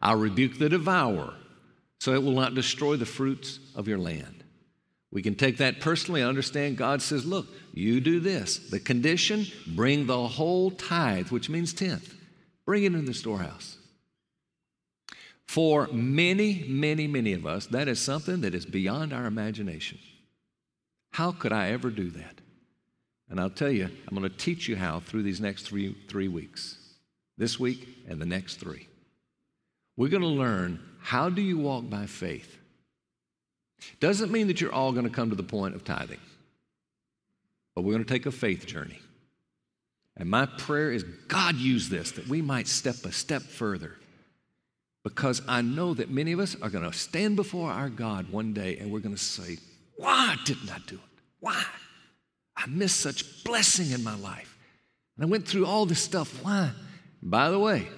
I'll 0.03 0.19
rebuke 0.19 0.59
the 0.59 0.69
devourer, 0.69 1.33
so 1.99 2.13
it 2.13 2.23
will 2.23 2.33
not 2.33 2.55
destroy 2.55 2.97
the 2.97 3.07
fruits 3.07 3.59
of 3.75 3.89
your 3.89 3.97
land. 3.97 4.42
We 5.13 5.23
can 5.23 5.35
take 5.35 5.59
that 5.59 5.81
personally 5.81 6.23
and 6.23 6.29
understand 6.29 6.79
God 6.79 7.03
says, 7.03 7.27
look, 7.27 7.47
you 7.75 8.01
do 8.01 8.19
this. 8.19 8.57
The 8.57 8.81
condition, 8.81 9.47
bring 9.67 10.07
the 10.07 10.27
whole 10.27 10.71
tithe, 10.71 11.29
which 11.29 11.51
means 11.51 11.75
tenth. 11.75 12.15
Bring 12.65 12.85
it 12.85 12.95
into 12.95 13.03
the 13.03 13.15
storehouse. 13.15 13.77
For 15.47 15.87
many, 15.93 16.65
many, 16.67 17.07
many 17.07 17.35
of 17.35 17.45
us, 17.45 17.67
that 17.67 17.89
is 17.89 18.01
something 18.01 18.41
that 18.41 18.55
is 18.55 18.65
beyond 18.65 19.13
our 19.13 19.27
imagination. 19.27 19.99
How 21.11 21.33
could 21.33 21.53
I 21.53 21.73
ever 21.73 21.91
do 21.91 22.09
that? 22.11 22.41
And 23.29 23.39
I'll 23.39 23.51
tell 23.51 23.71
you, 23.71 23.85
I'm 23.85 24.17
going 24.17 24.29
to 24.29 24.35
teach 24.35 24.67
you 24.67 24.77
how 24.77 25.01
through 25.01 25.25
these 25.25 25.41
next 25.41 25.65
three, 25.65 25.95
three 26.09 26.29
weeks 26.29 26.79
this 27.37 27.61
week 27.61 27.87
and 28.09 28.19
the 28.19 28.27
next 28.27 28.57
three. 28.57 28.89
We're 29.97 30.09
going 30.09 30.23
to 30.23 30.29
learn 30.29 30.81
how 31.01 31.29
do 31.29 31.43
you 31.43 31.59
walk 31.59 31.91
by 31.91 32.07
faith? 32.07 32.57
Doesn't 34.01 34.33
mean 34.33 34.49
that 34.49 34.61
you're 34.61 34.73
all 34.73 34.93
going 34.93 35.05
to 35.05 35.11
come 35.11 35.31
to 35.31 35.37
the 35.37 35.43
point 35.43 35.75
of 35.75 35.85
tithing, 35.85 36.21
but 37.75 37.83
we're 37.83 37.93
going 37.93 38.05
to 38.05 38.13
take 38.13 38.27
a 38.27 38.33
faith 38.33 38.67
journey. 38.67 39.01
And 40.17 40.29
my 40.29 40.47
prayer 40.47 40.93
is 40.93 41.05
God 41.29 41.57
use 41.57 41.89
this 41.89 42.13
that 42.13 42.29
we 42.29 42.43
might 42.43 42.69
step 42.69 42.97
a 43.05 43.13
step 43.13 43.43
further. 43.43 43.97
Because 45.05 45.43
I 45.49 45.63
know 45.63 45.95
that 45.95 46.11
many 46.11 46.33
of 46.33 46.39
us 46.39 46.57
are 46.63 46.71
going 46.71 46.89
to 46.89 46.97
stand 46.97 47.35
before 47.35 47.71
our 47.71 47.89
God 47.89 48.31
one 48.31 48.53
day 48.53 48.77
and 48.77 48.93
we're 48.93 49.01
going 49.01 49.17
to 49.17 49.21
say, 49.21 49.59
Why 49.97 50.37
didn't 50.45 50.71
I 50.71 50.79
do 50.87 50.95
it? 50.95 51.23
Why? 51.41 51.65
I 52.57 52.67
missed 52.67 53.01
such 53.01 53.43
blessing 53.43 53.91
in 53.91 54.05
my 54.05 54.17
life. 54.17 54.57
And 55.17 55.27
I 55.27 55.29
went 55.29 55.49
through 55.49 55.67
all 55.67 55.87
this 55.87 56.01
stuff. 56.01 56.45
Why? 56.45 56.71
By 57.21 57.51
the 57.51 57.59
way, 57.59 57.89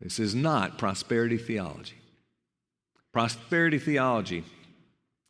this 0.00 0.18
is 0.18 0.34
not 0.34 0.78
prosperity 0.78 1.36
theology. 1.36 1.98
Prosperity 3.12 3.78
theology 3.78 4.44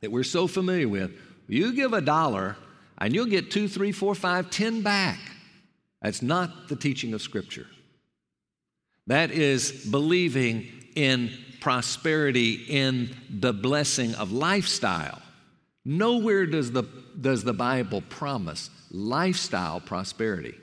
that 0.00 0.10
we're 0.10 0.24
so 0.24 0.46
familiar 0.46 0.88
with, 0.88 1.12
you 1.48 1.72
give 1.72 1.92
a 1.92 2.00
dollar 2.00 2.56
and 2.98 3.14
you'll 3.14 3.26
get 3.26 3.50
two, 3.50 3.68
three, 3.68 3.92
four, 3.92 4.14
five, 4.14 4.50
ten 4.50 4.82
back. 4.82 5.18
That's 6.02 6.22
not 6.22 6.68
the 6.68 6.76
teaching 6.76 7.14
of 7.14 7.22
Scripture. 7.22 7.66
That 9.06 9.30
is 9.30 9.86
believing 9.90 10.68
in 10.94 11.30
prosperity, 11.60 12.64
in 12.68 13.16
the 13.30 13.52
blessing 13.52 14.14
of 14.14 14.30
lifestyle. 14.30 15.20
Nowhere 15.84 16.46
does 16.46 16.72
the, 16.72 16.84
does 17.20 17.44
the 17.44 17.54
Bible 17.54 18.02
promise 18.08 18.70
lifestyle 18.90 19.80
prosperity. 19.80 20.54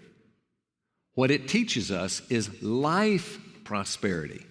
What 1.13 1.31
it 1.31 1.47
teaches 1.47 1.91
us 1.91 2.21
is 2.29 2.61
life 2.61 3.39
prosperity, 3.63 4.45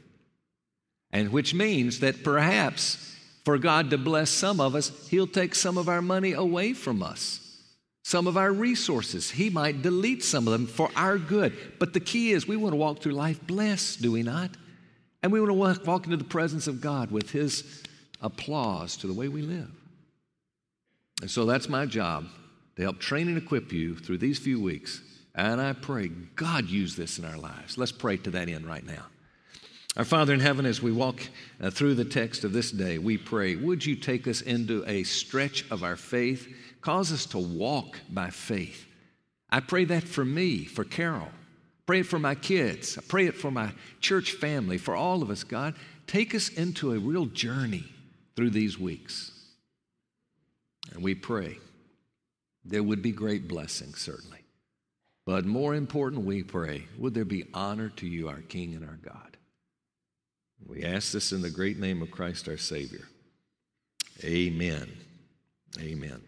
and 1.10 1.30
which 1.30 1.54
means 1.54 2.00
that 2.00 2.24
perhaps 2.24 3.13
for 3.44 3.58
God 3.58 3.90
to 3.90 3.98
bless 3.98 4.30
some 4.30 4.60
of 4.60 4.74
us, 4.74 5.08
He'll 5.08 5.26
take 5.26 5.54
some 5.54 5.78
of 5.78 5.88
our 5.88 6.02
money 6.02 6.32
away 6.32 6.72
from 6.72 7.02
us 7.02 7.44
some 8.04 8.26
of 8.26 8.36
our 8.36 8.52
resources. 8.52 9.30
He 9.30 9.48
might 9.48 9.80
delete 9.80 10.22
some 10.22 10.46
of 10.46 10.52
them 10.52 10.66
for 10.66 10.90
our 10.94 11.16
good. 11.16 11.56
But 11.78 11.94
the 11.94 12.00
key 12.00 12.32
is 12.32 12.46
we 12.46 12.56
want 12.56 12.74
to 12.74 12.76
walk 12.76 13.00
through 13.00 13.12
life 13.12 13.44
blessed, 13.46 14.02
do 14.02 14.12
we 14.12 14.22
not? 14.22 14.50
And 15.22 15.32
we 15.32 15.40
want 15.40 15.48
to 15.48 15.54
walk, 15.54 15.86
walk 15.86 16.04
into 16.04 16.18
the 16.18 16.24
presence 16.24 16.66
of 16.66 16.82
God 16.82 17.10
with 17.10 17.30
His 17.30 17.82
applause 18.20 18.98
to 18.98 19.06
the 19.06 19.14
way 19.14 19.28
we 19.28 19.40
live. 19.40 19.70
And 21.22 21.30
so 21.30 21.46
that's 21.46 21.68
my 21.68 21.86
job 21.86 22.26
to 22.76 22.82
help 22.82 22.98
train 22.98 23.26
and 23.28 23.38
equip 23.38 23.72
you 23.72 23.96
through 23.96 24.18
these 24.18 24.38
few 24.38 24.60
weeks. 24.60 25.00
And 25.34 25.58
I 25.58 25.72
pray 25.72 26.08
God 26.08 26.68
use 26.68 26.96
this 26.96 27.18
in 27.18 27.24
our 27.24 27.38
lives. 27.38 27.78
Let's 27.78 27.90
pray 27.90 28.18
to 28.18 28.30
that 28.32 28.50
end 28.50 28.66
right 28.66 28.84
now. 28.84 29.06
Our 29.96 30.04
Father 30.04 30.34
in 30.34 30.40
heaven, 30.40 30.66
as 30.66 30.82
we 30.82 30.90
walk 30.90 31.20
uh, 31.60 31.70
through 31.70 31.94
the 31.94 32.04
text 32.04 32.42
of 32.42 32.52
this 32.52 32.72
day, 32.72 32.98
we 32.98 33.16
pray, 33.16 33.54
would 33.54 33.86
you 33.86 33.94
take 33.94 34.26
us 34.26 34.40
into 34.40 34.84
a 34.88 35.04
stretch 35.04 35.70
of 35.70 35.84
our 35.84 35.96
faith? 35.96 36.52
Cause 36.80 37.12
us 37.12 37.26
to 37.26 37.38
walk 37.38 38.00
by 38.10 38.30
faith. 38.30 38.86
I 39.50 39.60
pray 39.60 39.84
that 39.84 40.02
for 40.02 40.24
me, 40.24 40.64
for 40.64 40.82
Carol. 40.82 41.28
Pray 41.86 42.00
it 42.00 42.06
for 42.06 42.18
my 42.18 42.34
kids. 42.34 42.98
I 42.98 43.02
pray 43.06 43.26
it 43.26 43.36
for 43.36 43.52
my 43.52 43.70
church 44.00 44.32
family, 44.32 44.78
for 44.78 44.96
all 44.96 45.22
of 45.22 45.30
us, 45.30 45.44
God. 45.44 45.74
Take 46.08 46.34
us 46.34 46.48
into 46.48 46.92
a 46.92 46.98
real 46.98 47.26
journey 47.26 47.84
through 48.34 48.50
these 48.50 48.78
weeks. 48.78 49.30
And 50.92 51.02
we 51.02 51.14
pray 51.14 51.58
there 52.64 52.82
would 52.82 53.02
be 53.02 53.12
great 53.12 53.46
blessings, 53.46 54.00
certainly. 54.00 54.40
But 55.24 55.44
more 55.44 55.74
important, 55.74 56.24
we 56.24 56.42
pray, 56.42 56.86
would 56.98 57.14
there 57.14 57.24
be 57.24 57.44
honor 57.54 57.90
to 57.96 58.06
you, 58.06 58.28
our 58.28 58.40
King 58.40 58.74
and 58.74 58.84
our 58.84 58.98
God? 59.02 59.33
We 60.66 60.84
ask 60.84 61.12
this 61.12 61.32
in 61.32 61.42
the 61.42 61.50
great 61.50 61.78
name 61.78 62.02
of 62.02 62.10
Christ 62.10 62.48
our 62.48 62.56
Savior. 62.56 63.06
Amen. 64.22 64.90
Amen. 65.80 66.20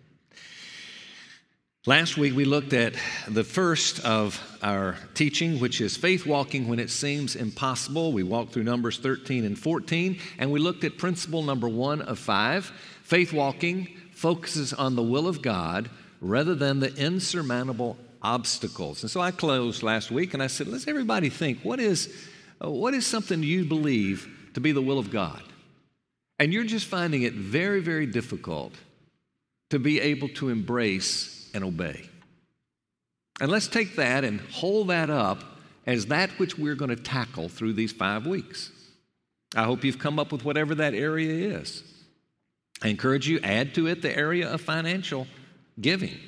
Last 1.89 2.17
week 2.17 2.35
we 2.35 2.45
looked 2.45 2.73
at 2.73 2.95
the 3.29 3.45
first 3.45 4.05
of 4.05 4.43
our 4.61 4.97
teaching, 5.15 5.61
which 5.61 5.81
is 5.81 5.97
faith 5.97 6.27
walking 6.27 6.67
when 6.67 6.81
it 6.81 6.91
seems 6.91 7.37
impossible. 7.37 8.13
We 8.13 8.25
walked 8.25 8.53
through 8.53 8.65
Numbers 8.65 8.99
13 8.99 9.45
and 9.45 9.57
14, 9.57 10.19
and 10.39 10.51
we 10.51 10.59
looked 10.59 10.83
at 10.83 10.99
principle 10.99 11.43
number 11.43 11.69
one 11.69 12.03
of 12.03 12.19
five. 12.19 12.65
Faith 13.05 13.33
walking 13.33 13.87
focuses 14.11 14.73
on 14.73 14.97
the 14.97 15.03
will 15.03 15.29
of 15.29 15.43
God 15.43 15.89
rather 16.21 16.57
than 16.57 16.81
the 16.81 16.93
insurmountable 16.97 17.97
obstacles. 18.21 19.03
And 19.03 19.11
so 19.11 19.21
I 19.21 19.31
closed 19.31 19.85
last 19.85 20.11
week 20.11 20.35
and 20.35 20.43
I 20.43 20.49
said, 20.49 20.67
let's 20.67 20.89
everybody 20.89 21.29
think 21.29 21.61
what 21.63 21.79
is, 21.79 22.13
Uh, 22.63 22.71
what 22.71 22.95
is 22.95 23.07
something 23.07 23.43
you 23.43 23.65
believe 23.65 24.51
to 24.55 24.61
be 24.61 24.73
the 24.73 24.83
will 24.83 24.99
of 24.99 25.11
God? 25.11 25.43
And 26.39 26.53
you're 26.53 26.65
just 26.65 26.87
finding 26.87 27.23
it 27.23 27.33
very, 27.35 27.81
very 27.81 28.07
difficult 28.07 28.75
to 29.71 29.79
be 29.79 30.01
able 30.01 30.29
to 30.31 30.49
embrace 30.49 31.51
and 31.55 31.65
obey. 31.65 32.09
And 33.41 33.51
let's 33.51 33.69
take 33.69 33.97
that 33.97 34.25
and 34.25 34.41
hold 34.41 34.89
that 34.89 35.11
up 35.11 35.43
as 35.87 36.07
that 36.07 36.31
which 36.39 36.59
we're 36.59 36.75
going 36.75 36.91
to 36.91 36.97
tackle 36.97 37.49
through 37.49 37.75
these 37.75 37.93
five 37.93 38.27
weeks. 38.27 38.71
I 39.55 39.65
hope 39.65 39.85
you've 39.85 39.99
come 39.99 40.19
up 40.19 40.33
with 40.33 40.45
whatever 40.45 40.75
that 40.77 40.95
area 40.95 41.59
is. 41.59 41.83
I 42.83 42.89
encourage 42.89 43.29
you, 43.29 43.41
add 43.43 43.75
to 43.75 43.87
it 43.87 44.03
the 44.03 44.17
area 44.17 44.51
of 44.51 44.61
financial 44.61 45.27
giving, 45.81 46.19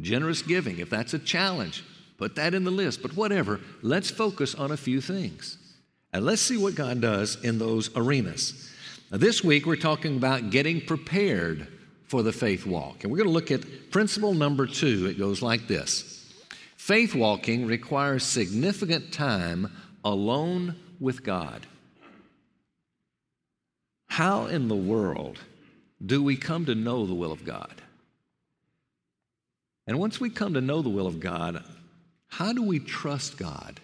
generous 0.00 0.42
giving. 0.42 0.78
If 0.78 0.90
that's 0.90 1.14
a 1.14 1.18
challenge, 1.18 1.84
put 2.22 2.36
that 2.36 2.54
in 2.54 2.62
the 2.62 2.70
list. 2.70 3.02
But 3.02 3.16
whatever, 3.16 3.58
let's 3.82 4.08
focus 4.08 4.54
on 4.54 4.70
a 4.70 4.76
few 4.76 5.00
things. 5.00 5.58
And 6.12 6.24
let's 6.24 6.40
see 6.40 6.56
what 6.56 6.76
God 6.76 7.00
does 7.00 7.42
in 7.42 7.58
those 7.58 7.90
arenas. 7.96 8.70
Now, 9.10 9.18
this 9.18 9.42
week, 9.42 9.66
we're 9.66 9.74
talking 9.74 10.16
about 10.16 10.50
getting 10.50 10.80
prepared 10.80 11.66
for 12.06 12.22
the 12.22 12.32
faith 12.32 12.64
walk. 12.64 13.02
And 13.02 13.10
we're 13.10 13.18
going 13.18 13.28
to 13.28 13.32
look 13.32 13.50
at 13.50 13.90
principle 13.90 14.34
number 14.34 14.68
two. 14.68 15.06
It 15.06 15.18
goes 15.18 15.42
like 15.42 15.66
this 15.66 16.32
Faith 16.76 17.12
walking 17.12 17.66
requires 17.66 18.22
significant 18.22 19.12
time 19.12 19.72
alone 20.04 20.76
with 21.00 21.24
God. 21.24 21.66
How 24.06 24.46
in 24.46 24.68
the 24.68 24.76
world 24.76 25.40
do 26.04 26.22
we 26.22 26.36
come 26.36 26.66
to 26.66 26.76
know 26.76 27.04
the 27.04 27.14
will 27.14 27.32
of 27.32 27.44
God? 27.44 27.82
And 29.88 29.98
once 29.98 30.20
we 30.20 30.30
come 30.30 30.54
to 30.54 30.60
know 30.60 30.82
the 30.82 30.88
will 30.88 31.08
of 31.08 31.18
God, 31.18 31.64
how 32.32 32.54
do 32.54 32.62
we 32.62 32.78
trust 32.78 33.36
God 33.36 33.78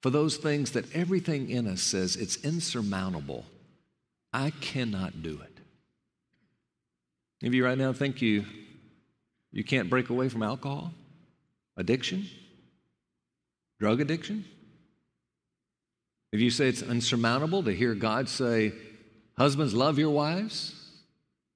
for 0.00 0.08
those 0.08 0.38
things 0.38 0.70
that 0.70 0.90
everything 0.94 1.50
in 1.50 1.66
us 1.66 1.82
says 1.82 2.16
it's 2.16 2.42
insurmountable? 2.42 3.44
I 4.32 4.48
cannot 4.62 5.22
do 5.22 5.38
it. 5.42 5.60
Any 7.42 7.48
of 7.48 7.54
you 7.54 7.66
right 7.66 7.76
now 7.76 7.92
think 7.92 8.22
you, 8.22 8.46
you 9.52 9.62
can't 9.62 9.90
break 9.90 10.08
away 10.08 10.30
from 10.30 10.42
alcohol, 10.42 10.94
addiction, 11.76 12.26
drug 13.78 14.00
addiction? 14.00 14.46
If 16.32 16.40
you 16.40 16.48
say 16.48 16.68
it's 16.68 16.82
unsurmountable 16.82 17.62
to 17.64 17.74
hear 17.74 17.94
God 17.94 18.30
say, 18.30 18.72
Husbands, 19.36 19.74
love 19.74 19.98
your 19.98 20.08
wives, 20.08 20.74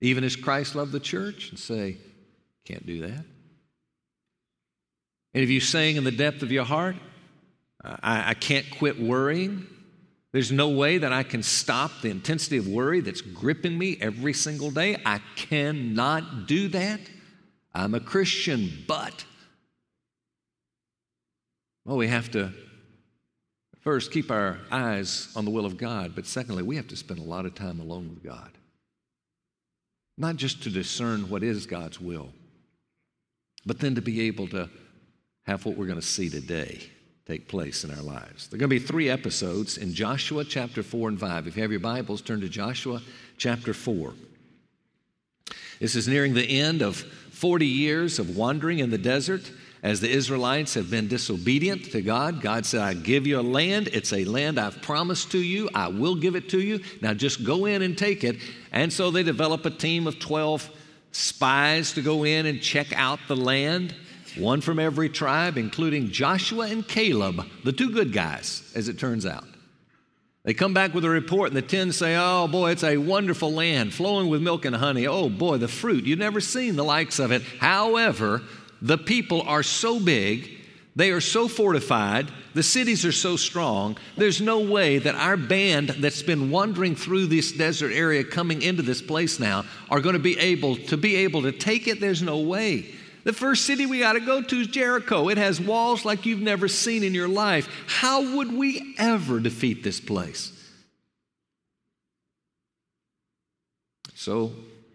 even 0.03 0.23
as 0.23 0.37
Christ 0.37 0.75
loved 0.75 0.93
the 0.93 1.01
church, 1.01 1.49
and 1.49 1.59
say, 1.59 1.97
Can't 2.67 2.85
do 2.85 3.01
that. 3.09 3.25
And 5.35 5.43
if 5.43 5.51
you're 5.51 5.61
saying 5.61 5.97
in 5.97 6.05
the 6.05 6.11
depth 6.11 6.43
of 6.43 6.51
your 6.51 6.65
heart, 6.65 6.97
uh, 7.85 7.97
I, 8.03 8.31
I 8.31 8.35
can't 8.35 8.67
quit 8.71 9.01
worrying, 9.01 9.67
there's 10.33 10.53
no 10.53 10.69
way 10.69 10.99
that 10.99 11.13
I 11.13 11.23
can 11.25 11.43
stop 11.43 11.91
the 12.03 12.11
intensity 12.11 12.57
of 12.57 12.69
worry 12.69 13.01
that's 13.01 13.21
gripping 13.21 13.77
me 13.77 13.99
every 14.01 14.33
single 14.33 14.71
day. 14.71 14.97
I 15.05 15.21
cannot 15.35 16.47
do 16.47 16.69
that. 16.69 17.01
I'm 17.75 17.95
a 17.95 18.01
Christian, 18.01 18.71
but. 18.87 19.25
Well, 21.85 21.97
we 21.97 22.09
have 22.09 22.31
to 22.33 22.53
first 23.81 24.13
keep 24.13 24.31
our 24.31 24.59
eyes 24.71 25.33
on 25.35 25.45
the 25.45 25.51
will 25.51 25.67
of 25.67 25.77
God, 25.77 26.15
but 26.15 26.27
secondly, 26.27 26.63
we 26.63 26.77
have 26.77 26.89
to 26.89 26.97
spend 26.97 27.19
a 27.19 27.25
lot 27.25 27.47
of 27.47 27.55
time 27.55 27.81
alone 27.81 28.11
with 28.11 28.23
God. 28.23 28.51
Not 30.17 30.37
just 30.37 30.63
to 30.65 30.71
discern 30.71 31.29
what 31.29 31.43
is 31.43 31.67
God's 31.67 32.01
will, 32.01 32.29
but 33.67 33.81
then 33.81 33.95
to 33.97 34.03
be 34.03 34.21
able 34.23 34.47
to 34.49 34.71
have 35.45 35.65
what 35.65 35.77
we're 35.77 35.87
going 35.87 36.01
to 36.01 36.07
see 36.07 36.29
today 36.29 36.81
take 37.27 37.47
place 37.47 37.85
in 37.85 37.93
our 37.93 38.03
lives. 38.03 38.49
There 38.49 38.57
are 38.57 38.61
going 38.61 38.71
to 38.71 38.81
be 38.81 38.85
three 38.85 39.09
episodes 39.09 39.79
in 39.79 39.95
Joshua 39.95 40.45
chapter 40.45 40.83
4 40.83 41.11
and 41.11 41.21
5. 41.21 41.47
If 41.47 41.57
you 41.57 41.63
have 41.63 41.71
your 41.71 41.79
Bibles, 41.79 42.23
turn 42.23 42.41
to 42.41 42.49
Joshua 42.49 43.01
chapter 43.39 43.73
4. 43.73 44.15
This 45.79 45.95
is 45.95 46.09
nearing 46.09 46.35
the 46.35 46.61
end 46.61 46.83
of 46.83 46.97
40 46.97 47.67
years 47.67 48.19
of 48.19 48.37
wandering 48.37 48.81
in 48.81 48.91
the 48.91 48.99
desert 48.99 49.51
as 49.83 50.01
the 50.01 50.11
Israelites 50.11 50.75
have 50.75 50.91
been 50.91 51.09
disobedient 51.09 51.85
to 51.93 52.03
God. 52.03 52.43
God 52.43 52.67
said, 52.67 52.81
I 52.81 52.95
give 52.95 53.27
you 53.27 53.39
a 53.39 53.43
land. 53.43 53.89
It's 53.93 54.13
a 54.13 54.25
land 54.25 54.59
I've 54.59 54.83
promised 54.83 55.31
to 55.33 55.39
you. 55.39 55.71
I 55.75 55.89
will 55.89 56.17
give 56.17 56.35
it 56.35 56.49
to 56.51 56.61
you. 56.61 56.81
Now 57.01 57.15
just 57.15 57.45
go 57.45 57.65
in 57.67 57.83
and 57.83 57.97
take 57.97 58.25
it. 58.25 58.37
And 58.73 58.93
so 58.93 59.11
they 59.11 59.23
develop 59.23 59.65
a 59.65 59.71
team 59.71 60.07
of 60.07 60.19
12 60.19 60.69
spies 61.13 61.93
to 61.93 62.03
go 62.03 62.25
in 62.25 62.47
and 62.47 62.61
check 62.61 62.93
out 62.93 63.21
the 63.27 63.37
land 63.37 63.95
one 64.37 64.61
from 64.61 64.79
every 64.79 65.09
tribe, 65.09 65.57
including 65.57 66.11
Joshua 66.11 66.67
and 66.67 66.87
Caleb, 66.87 67.47
the 67.65 67.73
two 67.73 67.91
good 67.91 68.13
guys, 68.13 68.71
as 68.75 68.89
it 68.89 68.99
turns 68.99 69.27
out. 69.27 69.45
They 70.43 70.55
come 70.55 70.73
back 70.73 70.95
with 70.95 71.05
a 71.05 71.11
report, 71.11 71.49
and 71.49 71.57
the 71.57 71.63
ten 71.63 71.93
say, 71.93 72.17
Oh 72.19 72.49
boy, 72.49 72.71
it's 72.71 72.85
a 72.85 72.97
wonderful 72.97 73.53
land 73.53 73.93
flowing 73.93 74.29
with 74.29 74.43
milk 74.43 74.65
and 74.65 74.75
honey. 74.75 75.07
Oh 75.07 75.29
boy, 75.29 75.59
the 75.59 75.69
fruit. 75.69 76.05
You've 76.05 76.19
never 76.19 76.41
seen 76.41 76.77
the 76.77 76.85
likes 76.85 77.19
of 77.19 77.31
it. 77.31 77.43
However, 77.43 78.43
the 78.81 78.97
people 78.97 79.43
are 79.43 79.63
so 79.63 80.01
big, 80.01 80.49
they 80.97 81.11
are 81.11 81.21
so 81.21 81.47
fortified, 81.47 82.31
the 82.55 82.63
cities 82.63 83.05
are 83.05 83.13
so 83.13 83.37
strong, 83.37 83.97
there's 84.17 84.41
no 84.41 84.61
way 84.61 84.99
that 84.99 85.15
our 85.15 85.37
band 85.37 85.91
that's 85.91 86.23
been 86.23 86.51
wandering 86.51 86.97
through 86.97 87.27
this 87.27 87.53
desert 87.53 87.93
area 87.93 88.25
coming 88.25 88.63
into 88.63 88.83
this 88.83 89.03
place 89.03 89.39
now 89.39 89.65
are 89.91 90.01
going 90.01 90.15
to 90.15 90.19
be 90.19 90.39
able 90.39 90.77
to 90.77 90.97
be 90.97 91.17
able 91.17 91.43
to 91.43 91.53
take 91.53 91.87
it. 91.87 92.01
There's 92.01 92.23
no 92.23 92.39
way. 92.39 92.95
The 93.25 93.33
first 93.33 93.67
city 93.67 93.87
we 93.87 94.01
got 94.01 94.15
to 94.15 94.21
go 94.21 94.43
to 94.43 94.61
is 94.61 94.67
Jericho. 94.67 95.29
It 95.29 95.39
has 95.39 95.61
walls 95.61 96.05
like 96.05 96.27
you've 96.27 96.41
never 96.41 96.69
seen 96.69 97.03
in 97.03 97.15
your 97.15 97.29
life. 97.29 97.69
How 97.87 98.37
would 98.37 98.53
we 98.53 98.95
ever 98.99 99.41
defeat 99.41 99.83
this 99.83 100.01
place? 100.01 100.53
So, 104.15 104.53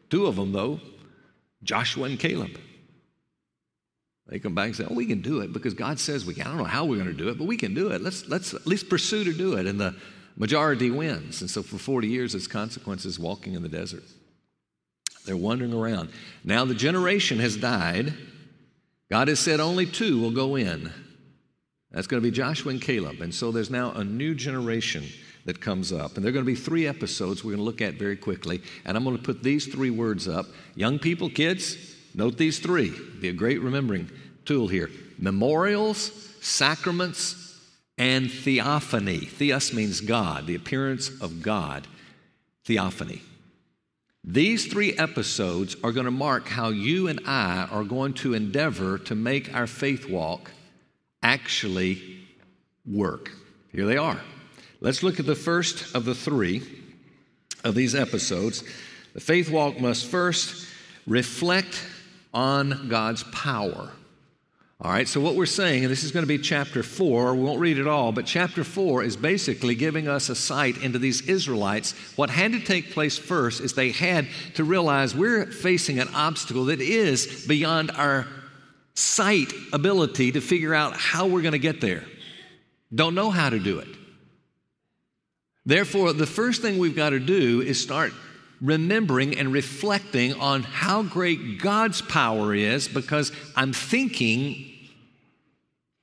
two 0.10 0.28
of 0.28 0.36
them, 0.36 0.52
though, 0.52 0.80
Joshua 1.64 2.06
and 2.06 2.20
Caleb. 2.20 2.60
They 4.28 4.40
come 4.40 4.56
back 4.56 4.68
and 4.68 4.76
say, 4.76 4.86
Oh, 4.90 4.94
we 4.94 5.06
can 5.06 5.22
do 5.22 5.42
it 5.42 5.54
because 5.54 5.74
God 5.74 6.00
says 6.00 6.26
we 6.26 6.34
can. 6.34 6.48
I 6.48 6.50
don't 6.50 6.58
know 6.58 6.64
how 6.64 6.86
we're 6.86 6.98
going 6.98 7.08
to 7.08 7.14
do 7.14 7.30
it, 7.30 7.38
but 7.38 7.46
we 7.46 7.58
can 7.58 7.74
do 7.74 7.90
it. 7.90 8.02
Let's, 8.02 8.28
let's 8.28 8.54
at 8.54 8.66
least 8.66 8.90
pursue 8.90 9.24
to 9.24 9.34
do 9.34 9.54
it. 9.54 9.68
And 9.68 9.80
the 9.80 9.96
majority 10.36 10.90
wins. 10.90 11.42
And 11.42 11.50
so 11.50 11.62
for 11.62 11.78
40 11.78 12.08
years, 12.08 12.34
its 12.34 12.48
consequences 12.48 13.20
walking 13.20 13.54
in 13.54 13.62
the 13.62 13.70
desert. 13.70 14.04
They're 15.26 15.38
wandering 15.38 15.74
around. 15.74 16.10
Now 16.44 16.66
the 16.66 16.76
generation 16.76 17.40
has 17.40 17.58
died. 17.58 18.14
God 19.10 19.28
has 19.28 19.40
said 19.40 19.60
only 19.60 19.86
two 19.86 20.20
will 20.20 20.32
go 20.32 20.56
in. 20.56 20.92
That's 21.92 22.08
going 22.08 22.22
to 22.22 22.30
be 22.30 22.36
Joshua 22.36 22.72
and 22.72 22.82
Caleb. 22.82 23.22
And 23.22 23.34
so 23.34 23.52
there's 23.52 23.70
now 23.70 23.92
a 23.92 24.04
new 24.04 24.36
generation 24.36 25.06
that 25.46 25.62
comes 25.62 25.94
up. 25.94 26.16
And 26.16 26.26
there 26.26 26.30
are 26.30 26.34
going 26.34 26.46
to 26.46 26.52
be 26.52 26.56
three 26.56 26.88
episodes 26.88 27.44
we're 27.44 27.52
going 27.52 27.60
to 27.60 27.64
look 27.64 27.82
at 27.82 27.94
very 27.94 28.18
quickly. 28.18 28.62
And 28.84 28.98
I'm 28.98 29.04
going 29.04 29.16
to 29.16 29.24
put 29.24 29.44
these 29.44 29.68
three 29.68 29.92
words 29.92 30.28
up. 30.28 30.48
Young 30.76 31.00
people, 31.00 31.30
kids, 31.30 31.96
note 32.14 32.38
these 32.38 32.60
three. 32.60 32.94
Be 33.22 33.30
a 33.30 33.34
great 33.34 33.62
remembering 33.62 34.12
tool 34.44 34.68
here 34.68 34.90
memorials, 35.18 36.12
sacraments, 36.42 37.60
and 37.98 38.30
theophany. 38.30 39.20
Theos 39.20 39.74
means 39.74 40.02
God, 40.02 40.48
the 40.48 40.56
appearance 40.56 41.10
of 41.22 41.42
God. 41.42 41.88
Theophany. 42.66 43.22
These 44.28 44.66
three 44.66 44.94
episodes 44.98 45.76
are 45.84 45.92
going 45.92 46.06
to 46.06 46.12
mark 46.12 46.48
how 46.48 46.70
you 46.70 47.08
and 47.08 47.20
I 47.28 47.68
are 47.70 47.84
going 47.84 48.16
to 48.16 48.34
endeavor 48.34 48.98
to 48.98 49.14
make 49.14 49.54
our 49.54 49.68
faith 49.68 50.10
walk 50.10 50.50
actually 51.22 52.26
work. 52.88 53.30
Here 53.72 53.86
they 53.86 53.98
are. 53.98 54.20
Let's 54.82 55.04
look 55.04 55.20
at 55.20 55.28
the 55.28 55.36
first 55.36 55.94
of 55.94 56.06
the 56.06 56.16
three 56.16 56.64
of 57.64 57.76
these 57.76 57.94
episodes. 57.94 58.64
The 59.14 59.20
faith 59.20 59.52
walk 59.52 59.80
must 59.80 60.08
first 60.08 60.68
reflect 61.06 61.86
on 62.34 62.88
God's 62.90 63.22
power. 63.26 63.92
All 64.82 64.92
right, 64.92 65.08
so 65.08 65.22
what 65.22 65.36
we're 65.36 65.46
saying, 65.46 65.86
and 65.86 65.92
this 65.92 66.04
is 66.04 66.12
going 66.12 66.24
to 66.24 66.28
be 66.28 66.38
chapter 66.38 66.84
four, 66.84 67.34
we 67.34 67.44
won't 67.44 67.62
read 67.62 67.78
it 67.78 67.88
all, 67.88 68.12
but 68.12 68.26
chapter 68.26 68.66
four 68.66 69.04
is 69.04 69.16
basically 69.16 69.74
giving 69.74 70.10
us 70.10 70.28
a 70.28 70.36
sight 70.36 70.78
into 70.84 71.00
these 71.00 71.22
Israelites. 71.30 71.94
What 72.18 72.30
had 72.30 72.52
to 72.52 72.60
take 72.60 72.92
place 72.92 73.18
first 73.18 73.62
is 73.62 73.74
they 73.74 73.92
had 73.92 74.28
to 74.56 74.66
realize 74.66 75.16
we're 75.16 75.46
facing 75.46 76.00
an 76.00 76.10
obstacle 76.14 76.66
that 76.66 76.82
is 76.82 77.46
beyond 77.48 77.90
our 77.92 78.28
sight 78.96 79.54
ability 79.72 80.34
to 80.34 80.42
figure 80.42 80.74
out 80.74 80.94
how 80.98 81.28
we're 81.28 81.42
going 81.42 81.54
to 81.54 81.60
get 81.60 81.80
there. 81.80 82.04
Don't 82.94 83.16
know 83.16 83.30
how 83.30 83.50
to 83.50 83.60
do 83.60 83.80
it. 83.80 83.88
Therefore, 85.66 86.12
the 86.12 86.28
first 86.28 86.62
thing 86.62 86.78
we've 86.78 86.96
got 86.98 87.12
to 87.12 87.20
do 87.20 87.62
is 87.62 87.82
start 87.82 88.12
remembering 88.66 89.38
and 89.38 89.52
reflecting 89.52 90.34
on 90.34 90.64
how 90.64 91.04
great 91.04 91.60
God's 91.60 92.02
power 92.02 92.54
is 92.54 92.88
because 92.88 93.32
I'm 93.56 93.74
thinking 93.74 94.72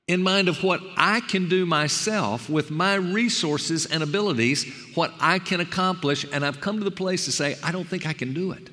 in 0.07 0.21
mind 0.21 0.49
of 0.49 0.63
what 0.63 0.81
I 0.97 1.21
can 1.21 1.47
do 1.47 1.65
myself 1.65 2.49
with 2.49 2.69
my 2.69 2.95
resources 2.95 3.85
and 3.85 4.03
abilities, 4.03 4.65
what 4.95 5.13
I 5.19 5.39
can 5.39 5.61
accomplish, 5.61 6.25
and 6.31 6.45
I've 6.45 6.59
come 6.59 6.77
to 6.77 6.83
the 6.83 6.91
place 6.91 7.25
to 7.25 7.31
say, 7.31 7.55
I 7.63 7.71
don't 7.71 7.87
think 7.87 8.05
I 8.05 8.13
can 8.13 8.33
do 8.33 8.51
it. 8.51 8.69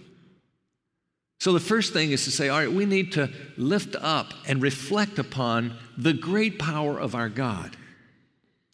So 1.41 1.53
the 1.53 1.61
first 1.61 1.93
thing 1.93 2.11
is 2.11 2.25
to 2.25 2.31
say, 2.31 2.49
all 2.49 2.59
right, 2.59 2.71
we 2.71 2.85
need 2.85 3.13
to 3.13 3.31
lift 3.57 3.97
up 3.99 4.35
and 4.47 4.61
reflect 4.61 5.19
upon 5.19 5.77
the 5.97 6.13
great 6.13 6.59
power 6.59 7.01
of 7.01 7.15
our 7.15 7.31
God. 7.31 7.77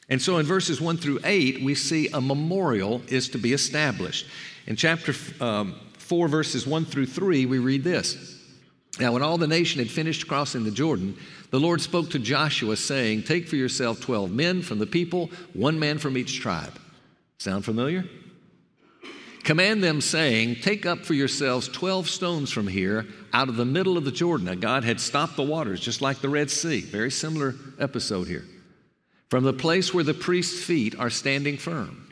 And 0.08 0.20
so 0.20 0.38
in 0.38 0.46
verses 0.46 0.80
1 0.80 0.96
through 0.96 1.20
8, 1.24 1.62
we 1.62 1.74
see 1.74 2.08
a 2.08 2.20
memorial 2.20 3.02
is 3.08 3.28
to 3.30 3.38
be 3.38 3.52
established. 3.52 4.26
In 4.66 4.76
chapter 4.76 5.14
um, 5.40 5.76
4, 5.98 6.28
verses 6.28 6.66
1 6.66 6.84
through 6.86 7.06
3, 7.06 7.46
we 7.46 7.58
read 7.58 7.84
this. 7.84 8.36
Now, 8.98 9.12
when 9.12 9.22
all 9.22 9.38
the 9.38 9.46
nation 9.46 9.78
had 9.78 9.90
finished 9.90 10.26
crossing 10.26 10.64
the 10.64 10.70
Jordan, 10.70 11.16
the 11.50 11.60
Lord 11.60 11.80
spoke 11.80 12.10
to 12.10 12.18
Joshua, 12.18 12.76
saying, 12.76 13.24
Take 13.24 13.46
for 13.46 13.56
yourself 13.56 14.00
12 14.00 14.30
men 14.30 14.62
from 14.62 14.78
the 14.78 14.86
people, 14.86 15.30
one 15.52 15.78
man 15.78 15.98
from 15.98 16.16
each 16.16 16.40
tribe. 16.40 16.72
Sound 17.38 17.64
familiar? 17.64 18.04
Command 19.44 19.84
them, 19.84 20.00
saying, 20.00 20.56
Take 20.56 20.86
up 20.86 21.04
for 21.04 21.14
yourselves 21.14 21.68
12 21.68 22.08
stones 22.08 22.50
from 22.50 22.66
here 22.66 23.06
out 23.32 23.48
of 23.48 23.56
the 23.56 23.64
middle 23.64 23.96
of 23.96 24.04
the 24.04 24.10
Jordan. 24.10 24.46
Now, 24.46 24.54
God 24.54 24.82
had 24.82 25.00
stopped 25.00 25.36
the 25.36 25.42
waters, 25.42 25.80
just 25.80 26.00
like 26.00 26.20
the 26.20 26.28
Red 26.28 26.50
Sea. 26.50 26.80
Very 26.80 27.10
similar 27.10 27.54
episode 27.78 28.26
here. 28.26 28.44
From 29.28 29.44
the 29.44 29.52
place 29.52 29.92
where 29.92 30.04
the 30.04 30.14
priest's 30.14 30.64
feet 30.64 30.98
are 30.98 31.10
standing 31.10 31.58
firm 31.58 32.05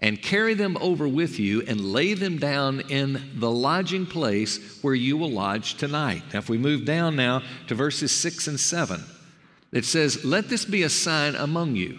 and 0.00 0.20
carry 0.20 0.54
them 0.54 0.76
over 0.80 1.06
with 1.06 1.38
you 1.38 1.62
and 1.62 1.80
lay 1.80 2.14
them 2.14 2.38
down 2.38 2.80
in 2.88 3.22
the 3.34 3.50
lodging 3.50 4.06
place 4.06 4.82
where 4.82 4.94
you 4.94 5.16
will 5.16 5.30
lodge 5.30 5.74
tonight. 5.74 6.22
Now, 6.32 6.38
if 6.38 6.48
we 6.48 6.58
move 6.58 6.84
down 6.84 7.16
now 7.16 7.42
to 7.68 7.74
verses 7.74 8.10
6 8.12 8.48
and 8.48 8.58
7, 8.58 9.02
it 9.72 9.84
says, 9.84 10.24
Let 10.24 10.48
this 10.48 10.64
be 10.64 10.82
a 10.82 10.88
sign 10.88 11.34
among 11.34 11.76
you. 11.76 11.98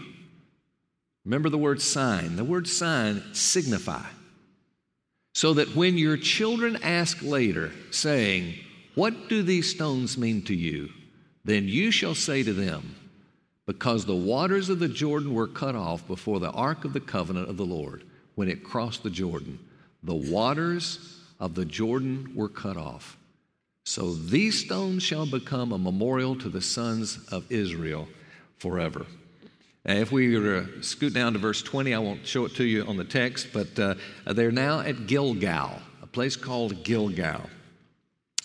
Remember 1.25 1.49
the 1.49 1.57
word 1.57 1.81
sign. 1.81 2.35
The 2.35 2.43
word 2.43 2.67
sign 2.67 3.23
signify. 3.33 4.05
So 5.33 5.53
that 5.53 5.75
when 5.75 5.97
your 5.97 6.17
children 6.17 6.77
ask 6.81 7.21
later, 7.21 7.71
saying, 7.91 8.55
What 8.95 9.29
do 9.29 9.43
these 9.43 9.69
stones 9.69 10.17
mean 10.17 10.41
to 10.45 10.55
you? 10.55 10.89
Then 11.45 11.67
you 11.67 11.91
shall 11.91 12.15
say 12.15 12.43
to 12.43 12.53
them, 12.53 12.95
because 13.71 14.03
the 14.03 14.13
waters 14.13 14.67
of 14.67 14.79
the 14.79 14.89
Jordan 14.89 15.34
were 15.34 15.47
cut 15.47 15.75
off 15.75 16.05
before 16.05 16.41
the 16.41 16.51
ark 16.51 16.84
of 16.84 16.91
the 16.91 16.99
covenant 16.99 17.49
of 17.49 17.55
the 17.55 17.65
Lord 17.65 18.03
when 18.36 18.49
it 18.49 18.65
crossed 18.65 19.01
the 19.01 19.10
Jordan. 19.10 19.57
The 20.03 20.13
waters 20.13 21.21
of 21.39 21.55
the 21.55 21.63
Jordan 21.63 22.34
were 22.36 22.49
cut 22.49 22.75
off. 22.75 23.17
So 23.86 24.13
these 24.13 24.60
stones 24.60 25.03
shall 25.03 25.25
become 25.25 25.71
a 25.71 25.77
memorial 25.77 26.36
to 26.39 26.49
the 26.49 26.60
sons 26.60 27.25
of 27.31 27.49
Israel 27.49 28.10
forever. 28.57 29.05
If 29.86 30.12
we 30.12 30.38
were 30.38 30.63
to 30.63 30.84
scoot 30.84 31.13
down 31.13 31.31
to 31.31 31.39
verse 31.39 31.62
20, 31.62 31.93
I 31.93 31.99
won't 31.99 32.27
show 32.27 32.43
it 32.43 32.55
to 32.55 32.65
you 32.65 32.86
on 32.86 32.97
the 32.97 33.05
text, 33.05 33.53
but 33.53 33.79
uh, 33.79 33.95
they're 34.25 34.51
now 34.51 34.81
at 34.81 35.07
Gilgal, 35.07 35.81
a 36.01 36.07
place 36.07 36.36
called 36.36 36.84
Gilgal. 36.84 37.49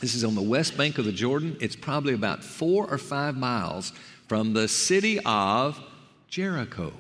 This 0.01 0.15
is 0.15 0.23
on 0.23 0.37
the 0.37 0.43
west 0.43 0.77
bank 0.77 0.99
of 0.99 1.05
the 1.05 1.11
Jordan. 1.11 1.57
It's 1.61 1.75
probably 1.75 2.15
about 2.15 2.45
four 2.45 2.87
or 2.89 2.99
five 2.99 3.37
miles 3.37 3.93
from 4.27 4.53
the 4.53 4.69
city 4.69 5.21
of 5.25 5.81
Jericho, 6.29 6.93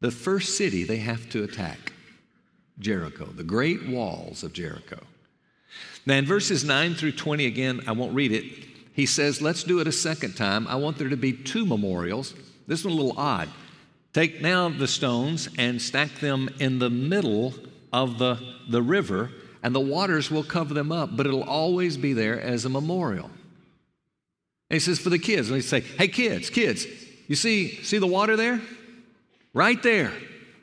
the 0.00 0.10
first 0.10 0.56
city 0.56 0.84
they 0.84 0.98
have 0.98 1.28
to 1.30 1.44
attack. 1.44 1.92
Jericho, 2.78 3.26
the 3.26 3.44
great 3.44 3.88
walls 3.88 4.42
of 4.42 4.52
Jericho. 4.52 4.98
Now, 6.04 6.14
in 6.14 6.26
verses 6.26 6.64
9 6.64 6.94
through 6.94 7.12
20, 7.12 7.46
again, 7.46 7.82
I 7.86 7.92
won't 7.92 8.14
read 8.14 8.32
it. 8.32 8.44
He 8.92 9.06
says, 9.06 9.40
Let's 9.40 9.62
do 9.62 9.78
it 9.80 9.86
a 9.86 9.92
second 9.92 10.36
time. 10.36 10.66
I 10.66 10.74
want 10.74 10.98
there 10.98 11.08
to 11.08 11.16
be 11.16 11.32
two 11.32 11.64
memorials. 11.64 12.34
This 12.66 12.84
one 12.84 12.94
a 12.94 12.96
little 12.96 13.18
odd. 13.18 13.48
Take 14.12 14.42
now 14.42 14.68
the 14.68 14.88
stones 14.88 15.48
and 15.58 15.80
stack 15.80 16.10
them 16.20 16.50
in 16.58 16.78
the 16.78 16.90
middle 16.90 17.54
of 17.92 18.18
the, 18.18 18.38
the 18.68 18.82
river, 18.82 19.30
and 19.62 19.74
the 19.74 19.80
waters 19.80 20.30
will 20.30 20.42
cover 20.42 20.74
them 20.74 20.92
up, 20.92 21.16
but 21.16 21.26
it'll 21.26 21.44
always 21.44 21.96
be 21.96 22.12
there 22.12 22.40
as 22.40 22.64
a 22.64 22.68
memorial. 22.68 23.30
And 24.72 24.80
he 24.80 24.84
says, 24.86 24.98
for 24.98 25.10
the 25.10 25.18
kids, 25.18 25.50
and 25.50 25.56
he 25.56 25.60
say, 25.60 25.80
hey, 25.80 26.08
kids, 26.08 26.48
kids, 26.48 26.86
you 27.28 27.36
see, 27.36 27.82
see 27.82 27.98
the 27.98 28.06
water 28.06 28.38
there? 28.38 28.58
Right 29.52 29.80
there. 29.82 30.14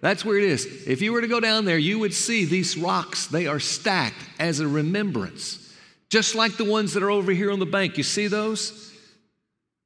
That's 0.02 0.26
where 0.26 0.36
it 0.36 0.46
is. 0.46 0.88
If 0.88 1.04
you 1.04 1.14
were 1.14 1.22
to 1.22 1.28
go 1.28 1.40
down 1.40 1.66
there, 1.66 1.78
you 1.78 2.00
would 2.00 2.16
see 2.16 2.44
these 2.46 2.76
rocks. 2.76 3.28
They 3.28 3.46
are 3.46 3.60
stacked 3.60 4.26
as 4.40 4.62
a 4.62 4.68
remembrance, 4.68 5.72
just 6.10 6.34
like 6.34 6.58
the 6.58 6.66
ones 6.66 6.96
that 6.96 7.04
are 7.04 7.12
over 7.12 7.32
here 7.32 7.52
on 7.52 7.60
the 7.60 7.68
bank. 7.68 8.00
You 8.00 8.04
see 8.04 8.26
those? 8.26 8.92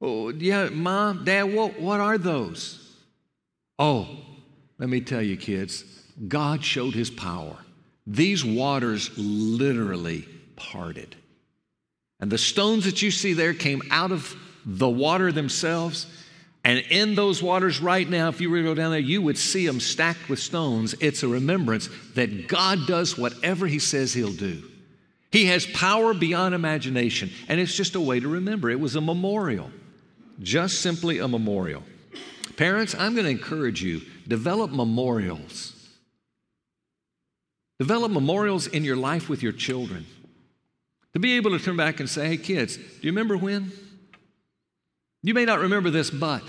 Oh, 0.00 0.30
yeah, 0.30 0.70
mom, 0.70 1.26
dad, 1.26 1.52
what, 1.52 1.78
what 1.78 2.00
are 2.00 2.16
those? 2.16 2.96
Oh, 3.78 4.08
let 4.78 4.88
me 4.88 5.02
tell 5.02 5.20
you, 5.20 5.36
kids, 5.36 5.84
God 6.28 6.64
showed 6.64 6.94
his 6.94 7.10
power. 7.10 7.58
These 8.06 8.42
waters 8.42 9.10
literally 9.18 10.26
parted. 10.56 11.14
And 12.24 12.32
the 12.32 12.38
stones 12.38 12.86
that 12.86 13.02
you 13.02 13.10
see 13.10 13.34
there 13.34 13.52
came 13.52 13.82
out 13.90 14.10
of 14.10 14.34
the 14.64 14.88
water 14.88 15.30
themselves. 15.30 16.06
And 16.64 16.78
in 16.88 17.14
those 17.14 17.42
waters 17.42 17.82
right 17.82 18.08
now, 18.08 18.30
if 18.30 18.40
you 18.40 18.48
were 18.48 18.56
to 18.56 18.62
go 18.62 18.74
down 18.74 18.92
there, 18.92 18.98
you 18.98 19.20
would 19.20 19.36
see 19.36 19.66
them 19.66 19.78
stacked 19.78 20.30
with 20.30 20.38
stones. 20.38 20.94
It's 21.02 21.22
a 21.22 21.28
remembrance 21.28 21.90
that 22.14 22.48
God 22.48 22.86
does 22.86 23.18
whatever 23.18 23.66
He 23.66 23.78
says 23.78 24.14
He'll 24.14 24.32
do. 24.32 24.62
He 25.32 25.44
has 25.48 25.66
power 25.66 26.14
beyond 26.14 26.54
imagination, 26.54 27.28
and 27.46 27.60
it's 27.60 27.76
just 27.76 27.94
a 27.94 28.00
way 28.00 28.20
to 28.20 28.28
remember. 28.28 28.70
It 28.70 28.80
was 28.80 28.96
a 28.96 29.02
memorial, 29.02 29.70
just 30.40 30.80
simply 30.80 31.18
a 31.18 31.28
memorial. 31.28 31.82
Parents, 32.56 32.94
I'm 32.94 33.12
going 33.12 33.26
to 33.26 33.30
encourage 33.32 33.82
you 33.82 34.00
develop 34.26 34.70
memorials. 34.70 35.74
Develop 37.78 38.12
memorials 38.12 38.66
in 38.66 38.82
your 38.82 38.96
life 38.96 39.28
with 39.28 39.42
your 39.42 39.52
children. 39.52 40.06
To 41.14 41.20
be 41.20 41.36
able 41.36 41.56
to 41.56 41.64
turn 41.64 41.76
back 41.76 42.00
and 42.00 42.10
say, 42.10 42.28
hey, 42.28 42.36
kids, 42.36 42.76
do 42.76 42.82
you 43.00 43.10
remember 43.10 43.36
when? 43.36 43.72
You 45.22 45.32
may 45.32 45.44
not 45.44 45.60
remember 45.60 45.90
this, 45.90 46.10
but. 46.10 46.42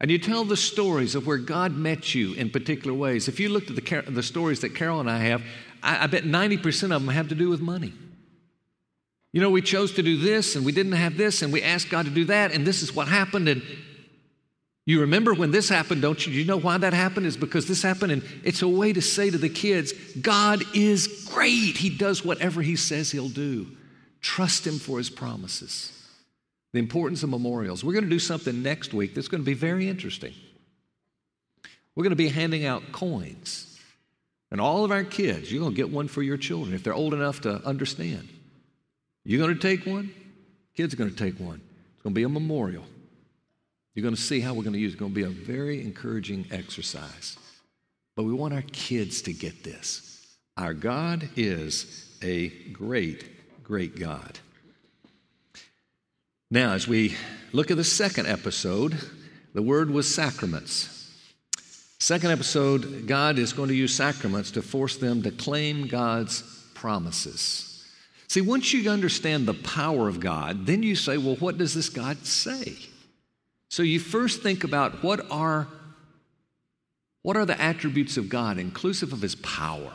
And 0.00 0.10
you 0.10 0.18
tell 0.18 0.44
the 0.44 0.56
stories 0.56 1.14
of 1.14 1.26
where 1.26 1.38
God 1.38 1.72
met 1.72 2.14
you 2.14 2.34
in 2.34 2.50
particular 2.50 2.94
ways. 2.94 3.26
If 3.26 3.40
you 3.40 3.48
looked 3.48 3.70
at 3.70 3.76
the, 3.76 4.10
the 4.10 4.22
stories 4.22 4.60
that 4.60 4.74
Carol 4.74 5.00
and 5.00 5.10
I 5.10 5.18
have, 5.18 5.42
I, 5.82 6.04
I 6.04 6.06
bet 6.06 6.24
90% 6.24 6.84
of 6.84 6.88
them 7.02 7.08
have 7.08 7.28
to 7.28 7.34
do 7.34 7.48
with 7.48 7.60
money. 7.60 7.92
You 9.32 9.40
know, 9.40 9.50
we 9.50 9.62
chose 9.62 9.92
to 9.92 10.02
do 10.02 10.16
this 10.18 10.56
and 10.56 10.64
we 10.64 10.72
didn't 10.72 10.92
have 10.92 11.16
this 11.16 11.42
and 11.42 11.52
we 11.52 11.62
asked 11.62 11.88
God 11.88 12.04
to 12.04 12.10
do 12.10 12.24
that 12.26 12.52
and 12.52 12.66
this 12.66 12.82
is 12.82 12.94
what 12.94 13.08
happened. 13.08 13.48
And 13.48 13.62
you 14.90 15.02
remember 15.02 15.34
when 15.34 15.50
this 15.50 15.68
happened, 15.68 16.02
don't 16.02 16.26
you? 16.26 16.32
Do 16.32 16.38
you 16.38 16.44
know 16.44 16.58
why 16.58 16.78
that 16.78 16.92
happened? 16.92 17.26
Is 17.26 17.36
because 17.36 17.66
this 17.66 17.82
happened. 17.82 18.12
And 18.12 18.22
it's 18.44 18.62
a 18.62 18.68
way 18.68 18.92
to 18.92 19.02
say 19.02 19.30
to 19.30 19.38
the 19.38 19.48
kids, 19.48 19.92
God 20.20 20.62
is 20.74 21.28
great. 21.32 21.76
He 21.76 21.90
does 21.90 22.24
whatever 22.24 22.62
He 22.62 22.76
says 22.76 23.10
He'll 23.10 23.28
do. 23.28 23.66
Trust 24.20 24.66
Him 24.66 24.78
for 24.78 24.98
His 24.98 25.10
promises 25.10 25.96
the 26.72 26.78
importance 26.78 27.22
of 27.22 27.30
memorials. 27.30 27.82
We're 27.82 27.92
going 27.92 28.04
to 28.04 28.10
do 28.10 28.18
something 28.18 28.62
next 28.62 28.94
week 28.94 29.14
that's 29.14 29.28
going 29.28 29.42
to 29.42 29.46
be 29.46 29.54
very 29.54 29.88
interesting. 29.88 30.34
We're 31.94 32.04
going 32.04 32.10
to 32.10 32.16
be 32.16 32.28
handing 32.28 32.64
out 32.64 32.92
coins. 32.92 33.66
And 34.50 34.60
all 34.60 34.84
of 34.84 34.90
our 34.90 35.04
kids, 35.04 35.50
you're 35.50 35.60
going 35.60 35.74
to 35.74 35.76
get 35.76 35.90
one 35.90 36.08
for 36.08 36.22
your 36.22 36.36
children 36.36 36.74
if 36.74 36.82
they're 36.82 36.94
old 36.94 37.14
enough 37.14 37.42
to 37.42 37.64
understand. 37.64 38.28
You're 39.24 39.44
going 39.44 39.54
to 39.54 39.60
take 39.60 39.86
one, 39.86 40.12
kids 40.76 40.94
are 40.94 40.96
going 40.96 41.10
to 41.10 41.16
take 41.16 41.38
one. 41.38 41.60
It's 41.94 42.02
going 42.02 42.14
to 42.14 42.18
be 42.18 42.24
a 42.24 42.28
memorial. 42.28 42.84
You're 43.94 44.02
going 44.02 44.14
to 44.14 44.20
see 44.20 44.40
how 44.40 44.54
we're 44.54 44.62
going 44.62 44.74
to 44.74 44.78
use 44.78 44.92
it. 44.92 44.94
It's 44.94 45.00
going 45.00 45.12
to 45.12 45.14
be 45.14 45.24
a 45.24 45.28
very 45.28 45.80
encouraging 45.82 46.46
exercise. 46.50 47.36
But 48.16 48.24
we 48.24 48.32
want 48.32 48.54
our 48.54 48.62
kids 48.72 49.22
to 49.22 49.32
get 49.32 49.64
this. 49.64 50.36
Our 50.56 50.74
God 50.74 51.28
is 51.36 52.16
a 52.22 52.48
great, 52.72 53.62
great 53.64 53.98
God. 53.98 54.38
Now, 56.50 56.72
as 56.72 56.86
we 56.86 57.16
look 57.52 57.70
at 57.70 57.76
the 57.76 57.84
second 57.84 58.26
episode, 58.26 58.98
the 59.54 59.62
word 59.62 59.90
was 59.90 60.12
sacraments. 60.12 60.96
Second 61.98 62.30
episode, 62.30 63.06
God 63.06 63.38
is 63.38 63.52
going 63.52 63.68
to 63.68 63.74
use 63.74 63.94
sacraments 63.94 64.50
to 64.52 64.62
force 64.62 64.96
them 64.96 65.22
to 65.22 65.30
claim 65.30 65.86
God's 65.86 66.42
promises. 66.74 67.86
See, 68.28 68.40
once 68.40 68.72
you 68.72 68.88
understand 68.90 69.46
the 69.46 69.54
power 69.54 70.08
of 70.08 70.20
God, 70.20 70.66
then 70.66 70.82
you 70.82 70.96
say, 70.96 71.18
well, 71.18 71.36
what 71.36 71.58
does 71.58 71.74
this 71.74 71.88
God 71.88 72.24
say? 72.24 72.76
So 73.70 73.84
you 73.84 74.00
first 74.00 74.42
think 74.42 74.64
about 74.64 75.02
what 75.02 75.30
are 75.30 75.68
what 77.22 77.36
are 77.36 77.46
the 77.46 77.60
attributes 77.60 78.16
of 78.16 78.28
God 78.28 78.58
inclusive 78.58 79.12
of 79.12 79.22
his 79.22 79.36
power? 79.36 79.92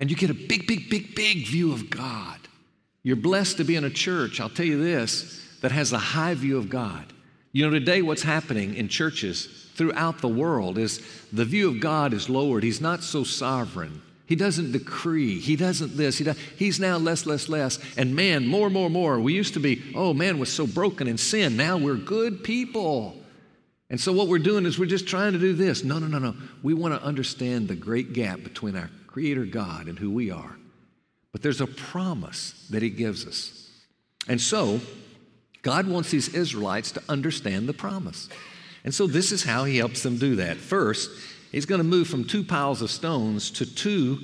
And 0.00 0.10
you 0.10 0.16
get 0.16 0.28
a 0.28 0.34
big 0.34 0.66
big 0.66 0.90
big 0.90 1.14
big 1.14 1.46
view 1.46 1.72
of 1.72 1.88
God. 1.88 2.38
You're 3.02 3.16
blessed 3.16 3.58
to 3.58 3.64
be 3.64 3.76
in 3.76 3.84
a 3.84 3.90
church, 3.90 4.40
I'll 4.40 4.50
tell 4.50 4.66
you 4.66 4.82
this, 4.82 5.40
that 5.62 5.72
has 5.72 5.92
a 5.92 5.98
high 5.98 6.34
view 6.34 6.58
of 6.58 6.68
God. 6.68 7.12
You 7.52 7.64
know, 7.64 7.70
today 7.70 8.02
what's 8.02 8.22
happening 8.22 8.74
in 8.74 8.88
churches 8.88 9.46
throughout 9.74 10.18
the 10.18 10.28
world 10.28 10.76
is 10.76 11.00
the 11.32 11.44
view 11.44 11.68
of 11.68 11.80
God 11.80 12.12
is 12.12 12.28
lowered. 12.28 12.64
He's 12.64 12.80
not 12.80 13.02
so 13.02 13.24
sovereign. 13.24 14.02
He 14.30 14.36
doesn't 14.36 14.70
decree. 14.70 15.40
He 15.40 15.56
doesn't 15.56 15.96
this. 15.96 16.16
He 16.16 16.22
does, 16.22 16.38
he's 16.56 16.78
now 16.78 16.98
less, 16.98 17.26
less, 17.26 17.48
less. 17.48 17.80
And 17.96 18.14
man, 18.14 18.46
more, 18.46 18.70
more, 18.70 18.88
more. 18.88 19.18
We 19.18 19.34
used 19.34 19.54
to 19.54 19.60
be, 19.60 19.82
oh, 19.96 20.14
man 20.14 20.38
was 20.38 20.52
so 20.52 20.68
broken 20.68 21.08
in 21.08 21.18
sin. 21.18 21.56
Now 21.56 21.76
we're 21.76 21.96
good 21.96 22.44
people. 22.44 23.16
And 23.90 24.00
so 24.00 24.12
what 24.12 24.28
we're 24.28 24.38
doing 24.38 24.66
is 24.66 24.78
we're 24.78 24.86
just 24.86 25.08
trying 25.08 25.32
to 25.32 25.40
do 25.40 25.52
this. 25.52 25.82
No, 25.82 25.98
no, 25.98 26.06
no, 26.06 26.20
no. 26.20 26.36
We 26.62 26.74
want 26.74 26.94
to 26.94 27.02
understand 27.02 27.66
the 27.66 27.74
great 27.74 28.12
gap 28.12 28.44
between 28.44 28.76
our 28.76 28.88
Creator 29.08 29.46
God 29.46 29.88
and 29.88 29.98
who 29.98 30.12
we 30.12 30.30
are. 30.30 30.56
But 31.32 31.42
there's 31.42 31.60
a 31.60 31.66
promise 31.66 32.68
that 32.70 32.82
He 32.82 32.90
gives 32.90 33.26
us. 33.26 33.68
And 34.28 34.40
so, 34.40 34.80
God 35.62 35.88
wants 35.88 36.12
these 36.12 36.28
Israelites 36.28 36.92
to 36.92 37.02
understand 37.08 37.68
the 37.68 37.72
promise. 37.72 38.28
And 38.84 38.94
so 38.94 39.06
this 39.06 39.32
is 39.32 39.44
how 39.44 39.64
he 39.64 39.76
helps 39.76 40.02
them 40.02 40.16
do 40.16 40.36
that. 40.36 40.56
First, 40.56 41.10
he's 41.50 41.66
going 41.66 41.80
to 41.80 41.84
move 41.84 42.08
from 42.08 42.24
two 42.24 42.44
piles 42.44 42.82
of 42.82 42.90
stones 42.90 43.50
to 43.52 43.66
two 43.66 44.18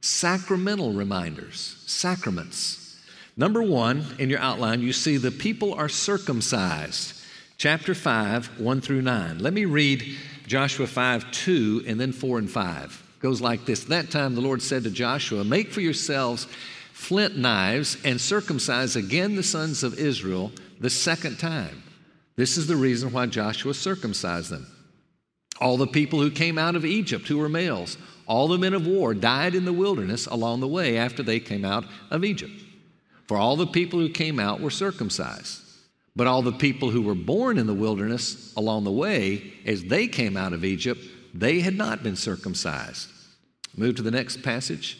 sacramental 0.00 0.92
reminders, 0.92 1.82
sacraments. 1.86 3.00
Number 3.36 3.62
one, 3.62 4.04
in 4.18 4.30
your 4.30 4.38
outline, 4.38 4.80
you 4.80 4.92
see 4.92 5.16
the 5.16 5.30
people 5.30 5.74
are 5.74 5.88
circumcised. 5.88 7.20
Chapter 7.58 7.94
5, 7.94 8.60
1 8.60 8.80
through 8.80 9.02
9. 9.02 9.38
Let 9.38 9.52
me 9.52 9.64
read 9.64 10.16
Joshua 10.46 10.86
5, 10.86 11.30
2, 11.32 11.84
and 11.86 12.00
then 12.00 12.12
4 12.12 12.38
and 12.38 12.50
5. 12.50 13.02
It 13.16 13.22
goes 13.22 13.40
like 13.40 13.64
this 13.64 13.84
That 13.84 14.10
time 14.10 14.34
the 14.34 14.40
Lord 14.40 14.62
said 14.62 14.84
to 14.84 14.90
Joshua, 14.90 15.44
Make 15.44 15.72
for 15.72 15.80
yourselves 15.80 16.46
flint 16.92 17.36
knives 17.36 17.98
and 18.04 18.20
circumcise 18.20 18.96
again 18.96 19.36
the 19.36 19.42
sons 19.42 19.82
of 19.82 19.98
Israel 19.98 20.52
the 20.80 20.90
second 20.90 21.38
time. 21.38 21.82
This 22.36 22.56
is 22.56 22.66
the 22.66 22.76
reason 22.76 23.12
why 23.12 23.26
Joshua 23.26 23.74
circumcised 23.74 24.50
them. 24.50 24.66
All 25.60 25.76
the 25.76 25.86
people 25.86 26.20
who 26.20 26.30
came 26.30 26.58
out 26.58 26.76
of 26.76 26.84
Egypt 26.84 27.28
who 27.28 27.38
were 27.38 27.48
males, 27.48 27.96
all 28.26 28.48
the 28.48 28.58
men 28.58 28.74
of 28.74 28.86
war 28.86 29.14
died 29.14 29.54
in 29.54 29.64
the 29.64 29.72
wilderness 29.72 30.26
along 30.26 30.60
the 30.60 30.68
way 30.68 30.98
after 30.98 31.22
they 31.22 31.40
came 31.40 31.64
out 31.64 31.84
of 32.10 32.24
Egypt. 32.24 32.52
For 33.26 33.36
all 33.36 33.56
the 33.56 33.66
people 33.66 33.98
who 33.98 34.08
came 34.08 34.38
out 34.38 34.60
were 34.60 34.70
circumcised. 34.70 35.62
But 36.14 36.26
all 36.26 36.42
the 36.42 36.52
people 36.52 36.90
who 36.90 37.02
were 37.02 37.14
born 37.14 37.58
in 37.58 37.66
the 37.66 37.74
wilderness 37.74 38.54
along 38.56 38.84
the 38.84 38.92
way, 38.92 39.52
as 39.66 39.84
they 39.84 40.08
came 40.08 40.36
out 40.36 40.52
of 40.52 40.64
Egypt, 40.64 41.00
they 41.34 41.60
had 41.60 41.74
not 41.74 42.02
been 42.02 42.16
circumcised. 42.16 43.08
Move 43.76 43.96
to 43.96 44.02
the 44.02 44.10
next 44.10 44.42
passage. 44.42 44.98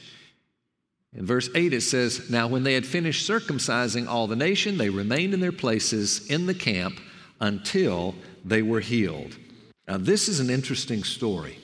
In 1.14 1.24
verse 1.24 1.48
8, 1.54 1.72
it 1.72 1.80
says, 1.80 2.28
Now 2.28 2.46
when 2.46 2.62
they 2.62 2.74
had 2.74 2.84
finished 2.84 3.28
circumcising 3.28 4.06
all 4.06 4.26
the 4.26 4.36
nation, 4.36 4.76
they 4.76 4.90
remained 4.90 5.32
in 5.32 5.40
their 5.40 5.52
places 5.52 6.26
in 6.26 6.44
the 6.44 6.54
camp 6.54 7.00
until 7.40 8.14
they 8.44 8.60
were 8.60 8.80
healed. 8.80 9.36
Now, 9.88 9.98
this 9.98 10.28
is 10.28 10.40
an 10.40 10.50
interesting 10.50 11.04
story. 11.04 11.58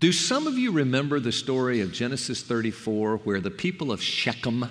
Do 0.00 0.12
some 0.12 0.46
of 0.46 0.56
you 0.56 0.72
remember 0.72 1.20
the 1.20 1.32
story 1.32 1.80
of 1.80 1.92
Genesis 1.92 2.42
34 2.42 3.18
where 3.18 3.40
the 3.40 3.50
people 3.50 3.90
of 3.90 4.02
Shechem 4.02 4.66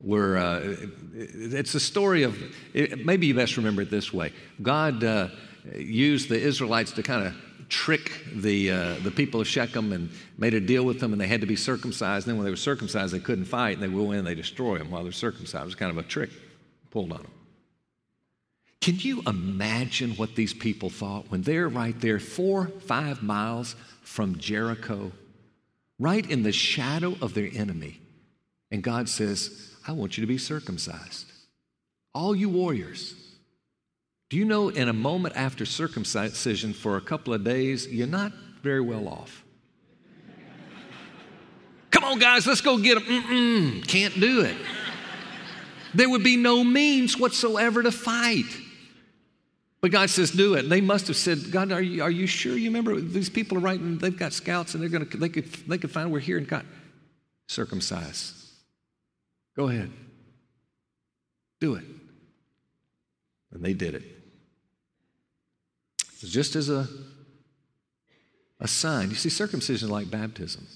were, 0.00 0.36
uh, 0.36 0.76
it's 1.14 1.74
a 1.74 1.80
story 1.80 2.22
of, 2.22 2.36
maybe 2.74 3.26
you 3.26 3.34
best 3.34 3.56
remember 3.56 3.82
it 3.82 3.90
this 3.90 4.12
way 4.12 4.32
God 4.62 5.04
uh, 5.04 5.28
used 5.76 6.28
the 6.28 6.40
Israelites 6.40 6.92
to 6.92 7.02
kind 7.02 7.26
of 7.26 7.34
trick 7.68 8.24
the, 8.34 8.70
uh, 8.70 8.94
the 9.02 9.10
people 9.10 9.40
of 9.40 9.46
Shechem 9.46 9.92
and 9.92 10.10
made 10.38 10.54
a 10.54 10.60
deal 10.60 10.84
with 10.84 11.00
them, 11.00 11.12
and 11.12 11.20
they 11.20 11.28
had 11.28 11.40
to 11.40 11.46
be 11.46 11.56
circumcised. 11.56 12.26
And 12.26 12.32
then 12.32 12.38
when 12.38 12.44
they 12.44 12.50
were 12.50 12.56
circumcised, 12.56 13.14
they 13.14 13.20
couldn't 13.20 13.44
fight, 13.44 13.78
and 13.78 13.82
they 13.82 13.94
go 13.94 14.10
in 14.12 14.18
and 14.18 14.26
they 14.26 14.34
destroy 14.34 14.78
them 14.78 14.90
while 14.90 15.04
they're 15.04 15.12
circumcised. 15.12 15.62
It 15.62 15.66
was 15.66 15.74
kind 15.76 15.90
of 15.90 15.98
a 15.98 16.02
trick 16.02 16.30
pulled 16.90 17.12
on 17.12 17.22
them. 17.22 17.30
Can 18.80 18.98
you 18.98 19.22
imagine 19.26 20.12
what 20.12 20.34
these 20.34 20.54
people 20.54 20.88
thought 20.88 21.30
when 21.30 21.42
they're 21.42 21.68
right 21.68 21.98
there, 22.00 22.18
four, 22.18 22.68
five 22.86 23.22
miles 23.22 23.76
from 24.02 24.38
Jericho, 24.38 25.12
right 25.98 26.28
in 26.28 26.42
the 26.42 26.52
shadow 26.52 27.14
of 27.20 27.34
their 27.34 27.50
enemy? 27.52 28.00
And 28.70 28.82
God 28.82 29.08
says, 29.08 29.74
I 29.86 29.92
want 29.92 30.16
you 30.16 30.22
to 30.22 30.26
be 30.26 30.38
circumcised. 30.38 31.30
All 32.14 32.34
you 32.34 32.48
warriors, 32.48 33.14
do 34.30 34.38
you 34.38 34.46
know 34.46 34.70
in 34.70 34.88
a 34.88 34.94
moment 34.94 35.36
after 35.36 35.66
circumcision 35.66 36.72
for 36.72 36.96
a 36.96 37.00
couple 37.02 37.34
of 37.34 37.44
days, 37.44 37.86
you're 37.86 38.06
not 38.06 38.32
very 38.62 38.80
well 38.80 39.08
off? 39.08 39.44
Come 41.90 42.04
on, 42.04 42.18
guys, 42.18 42.46
let's 42.46 42.62
go 42.62 42.78
get 42.78 42.94
them. 42.94 43.04
Mm-mm, 43.04 43.86
can't 43.86 44.18
do 44.18 44.40
it. 44.40 44.56
There 45.92 46.08
would 46.08 46.22
be 46.22 46.36
no 46.36 46.64
means 46.64 47.18
whatsoever 47.18 47.82
to 47.82 47.92
fight. 47.92 48.46
But 49.80 49.92
God 49.92 50.10
says, 50.10 50.30
do 50.30 50.54
it. 50.54 50.64
And 50.64 50.72
they 50.72 50.82
must 50.82 51.06
have 51.06 51.16
said, 51.16 51.50
God, 51.50 51.72
are 51.72 51.80
you, 51.80 52.02
are 52.02 52.10
you 52.10 52.26
sure? 52.26 52.56
You 52.56 52.68
remember 52.68 53.00
these 53.00 53.30
people 53.30 53.66
are 53.66 53.70
and 53.70 54.00
they've 54.00 54.16
got 54.16 54.32
scouts, 54.32 54.74
and 54.74 54.82
they're 54.82 54.90
gonna, 54.90 55.06
they, 55.06 55.28
could, 55.28 55.50
they 55.66 55.78
could 55.78 55.90
find 55.90 56.12
we're 56.12 56.20
here 56.20 56.36
and 56.36 56.46
God. 56.46 56.66
Circumcise. 57.48 58.52
Go 59.56 59.68
ahead. 59.68 59.90
Do 61.60 61.74
it. 61.74 61.84
And 63.52 63.64
they 63.64 63.72
did 63.72 63.94
it 63.94 64.04
It's 65.98 66.30
just 66.30 66.54
as 66.56 66.68
a, 66.68 66.86
a 68.60 68.68
sign. 68.68 69.10
You 69.10 69.16
see, 69.16 69.30
circumcision 69.30 69.88
is 69.88 69.90
like 69.90 70.10
baptism. 70.10 70.66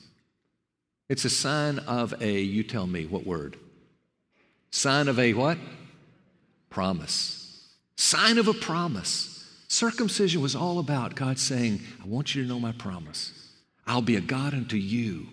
It's 1.08 1.24
a 1.24 1.30
sign 1.30 1.78
of 1.80 2.14
a, 2.22 2.40
you 2.40 2.62
tell 2.62 2.86
me, 2.86 3.04
what 3.04 3.26
word? 3.26 3.58
Sign 4.70 5.08
of 5.08 5.18
a 5.18 5.34
what? 5.34 5.58
Promise. 6.70 7.43
Sign 7.96 8.38
of 8.38 8.48
a 8.48 8.54
promise. 8.54 9.48
Circumcision 9.68 10.40
was 10.40 10.54
all 10.54 10.78
about 10.78 11.14
God 11.14 11.38
saying, 11.38 11.80
I 12.02 12.06
want 12.06 12.34
you 12.34 12.42
to 12.42 12.48
know 12.48 12.60
my 12.60 12.72
promise. 12.72 13.32
I'll 13.86 14.02
be 14.02 14.16
a 14.16 14.20
God 14.20 14.54
unto 14.54 14.76
you. 14.76 15.26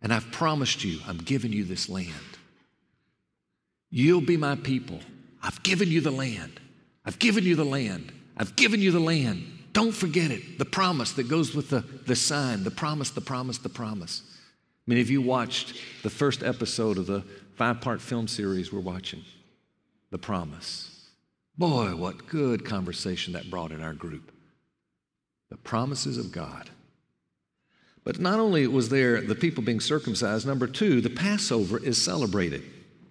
And 0.00 0.12
I've 0.12 0.30
promised 0.30 0.84
you, 0.84 1.00
I'm 1.06 1.18
giving 1.18 1.52
you 1.52 1.64
this 1.64 1.88
land. 1.88 2.12
You'll 3.90 4.20
be 4.20 4.36
my 4.36 4.54
people. 4.54 5.00
I've 5.42 5.62
given 5.62 5.88
you 5.88 6.00
the 6.00 6.10
land. 6.10 6.60
I've 7.04 7.18
given 7.18 7.44
you 7.44 7.56
the 7.56 7.64
land. 7.64 8.12
I've 8.36 8.54
given 8.54 8.80
you 8.80 8.92
the 8.92 9.00
land. 9.00 9.44
Don't 9.72 9.92
forget 9.92 10.30
it. 10.30 10.58
The 10.58 10.64
promise 10.64 11.12
that 11.12 11.28
goes 11.28 11.54
with 11.54 11.70
the, 11.70 11.80
the 11.80 12.16
sign, 12.16 12.64
the 12.64 12.70
promise, 12.70 13.10
the 13.10 13.20
promise, 13.20 13.58
the 13.58 13.68
promise. 13.68 14.22
Many 14.86 15.00
of 15.00 15.10
you 15.10 15.20
watched 15.20 15.74
the 16.02 16.10
first 16.10 16.42
episode 16.42 16.98
of 16.98 17.06
the 17.06 17.22
five 17.56 17.80
part 17.80 18.00
film 18.00 18.28
series 18.28 18.72
we're 18.72 18.80
watching, 18.80 19.22
The 20.10 20.18
Promise. 20.18 20.97
Boy, 21.58 21.96
what 21.96 22.28
good 22.28 22.64
conversation 22.64 23.32
that 23.32 23.50
brought 23.50 23.72
in 23.72 23.82
our 23.82 23.92
group. 23.92 24.30
The 25.50 25.56
promises 25.56 26.16
of 26.16 26.30
God. 26.30 26.70
But 28.04 28.20
not 28.20 28.38
only 28.38 28.66
was 28.68 28.88
there 28.88 29.20
the 29.20 29.34
people 29.34 29.64
being 29.64 29.80
circumcised, 29.80 30.46
number 30.46 30.68
two, 30.68 31.00
the 31.00 31.10
Passover 31.10 31.82
is 31.82 32.00
celebrated. 32.00 32.62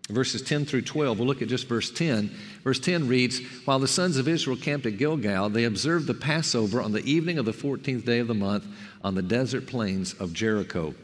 Verses 0.10 0.42
10 0.42 0.64
through 0.64 0.84
12, 0.84 1.20
we'll 1.20 1.28
look 1.28 1.42
at 1.42 1.50
just 1.50 1.68
verse 1.68 1.92
10. 1.92 2.32
Verse 2.64 2.80
10 2.80 3.10
reads 3.10 3.42
While 3.66 3.80
the 3.80 3.88
sons 3.90 4.16
of 4.16 4.30
Israel 4.30 4.56
camped 4.56 4.86
at 4.86 4.98
Gilgal, 4.98 5.50
they 5.50 5.66
observed 5.66 6.08
the 6.08 6.14
Passover 6.14 6.82
on 6.82 6.94
the 6.94 7.04
evening 7.04 7.38
of 7.38 7.46
the 7.46 7.52
14th 7.52 8.06
day 8.06 8.20
of 8.20 8.28
the 8.28 8.34
month 8.34 8.66
on 9.04 9.16
the 9.16 9.22
desert 9.22 9.68
plains 9.68 10.14
of 10.14 10.32
Jericho. 10.32 10.96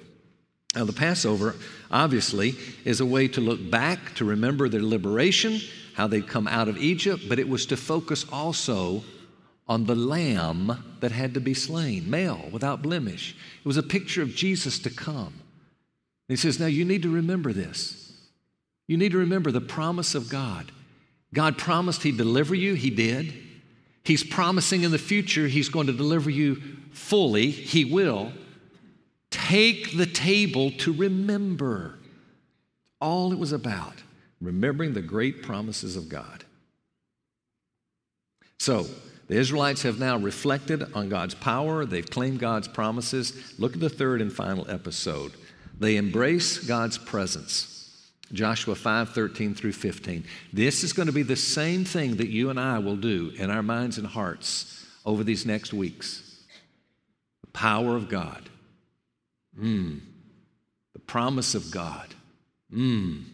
Now, 0.75 0.85
the 0.85 0.93
Passover, 0.93 1.55
obviously, 1.91 2.55
is 2.85 3.01
a 3.01 3.05
way 3.05 3.27
to 3.27 3.41
look 3.41 3.69
back, 3.69 4.15
to 4.15 4.25
remember 4.25 4.69
their 4.69 4.81
liberation, 4.81 5.59
how 5.93 6.07
they'd 6.07 6.27
come 6.27 6.47
out 6.47 6.67
of 6.67 6.77
Egypt, 6.77 7.23
but 7.29 7.39
it 7.39 7.47
was 7.47 7.65
to 7.67 7.77
focus 7.77 8.25
also 8.31 9.03
on 9.67 9.85
the 9.85 9.95
lamb 9.95 10.97
that 10.99 11.11
had 11.11 11.33
to 11.33 11.39
be 11.39 11.53
slain, 11.53 12.09
male, 12.09 12.49
without 12.51 12.81
blemish. 12.81 13.35
It 13.59 13.67
was 13.67 13.77
a 13.77 13.83
picture 13.83 14.21
of 14.21 14.35
Jesus 14.35 14.79
to 14.79 14.89
come. 14.89 15.33
he 16.27 16.35
says, 16.35 16.59
Now 16.59 16.65
you 16.65 16.83
need 16.83 17.03
to 17.03 17.13
remember 17.13 17.53
this. 17.53 18.03
You 18.87 18.97
need 18.97 19.13
to 19.13 19.17
remember 19.17 19.51
the 19.51 19.61
promise 19.61 20.15
of 20.15 20.29
God. 20.29 20.71
God 21.33 21.57
promised 21.57 22.03
He'd 22.03 22.17
deliver 22.17 22.53
you, 22.53 22.73
He 22.73 22.89
did. 22.89 23.33
He's 24.03 24.23
promising 24.23 24.83
in 24.83 24.91
the 24.91 24.97
future 24.97 25.47
He's 25.47 25.69
going 25.69 25.87
to 25.87 25.93
deliver 25.93 26.29
you 26.29 26.61
fully, 26.91 27.49
He 27.49 27.85
will. 27.85 28.33
Take 29.31 29.97
the 29.97 30.05
table 30.05 30.71
to 30.79 30.93
remember. 30.93 31.97
All 32.99 33.33
it 33.33 33.39
was 33.39 33.51
about, 33.51 34.02
remembering 34.45 34.93
the 34.93 35.01
great 35.01 35.43
promises 35.43 35.95
of 35.95 36.09
God. 36.09 36.43
So, 38.59 38.85
the 39.27 39.35
Israelites 39.35 39.83
have 39.83 39.99
now 39.99 40.17
reflected 40.17 40.93
on 40.93 41.09
God's 41.09 41.33
power. 41.33 41.85
They've 41.85 42.09
claimed 42.09 42.39
God's 42.39 42.67
promises. 42.67 43.53
Look 43.57 43.73
at 43.73 43.79
the 43.79 43.89
third 43.89 44.21
and 44.21 44.31
final 44.31 44.69
episode. 44.69 45.33
They 45.79 45.95
embrace 45.95 46.59
God's 46.59 46.97
presence. 46.97 47.73
Joshua 48.31 48.75
5 48.75 49.09
13 49.09 49.53
through 49.53 49.73
15. 49.73 50.25
This 50.51 50.83
is 50.83 50.93
going 50.93 51.07
to 51.07 51.13
be 51.13 51.23
the 51.23 51.35
same 51.35 51.85
thing 51.85 52.17
that 52.17 52.29
you 52.29 52.49
and 52.49 52.59
I 52.59 52.79
will 52.79 52.95
do 52.95 53.31
in 53.37 53.49
our 53.49 53.63
minds 53.63 53.97
and 53.97 54.07
hearts 54.07 54.85
over 55.05 55.23
these 55.23 55.45
next 55.45 55.73
weeks. 55.73 56.43
The 57.41 57.51
power 57.51 57.95
of 57.95 58.09
God. 58.09 58.49
Mm. 59.59 60.01
The 60.93 60.99
promise 60.99 61.53
of 61.53 61.69
God. 61.69 62.13
Mm. 62.73 63.25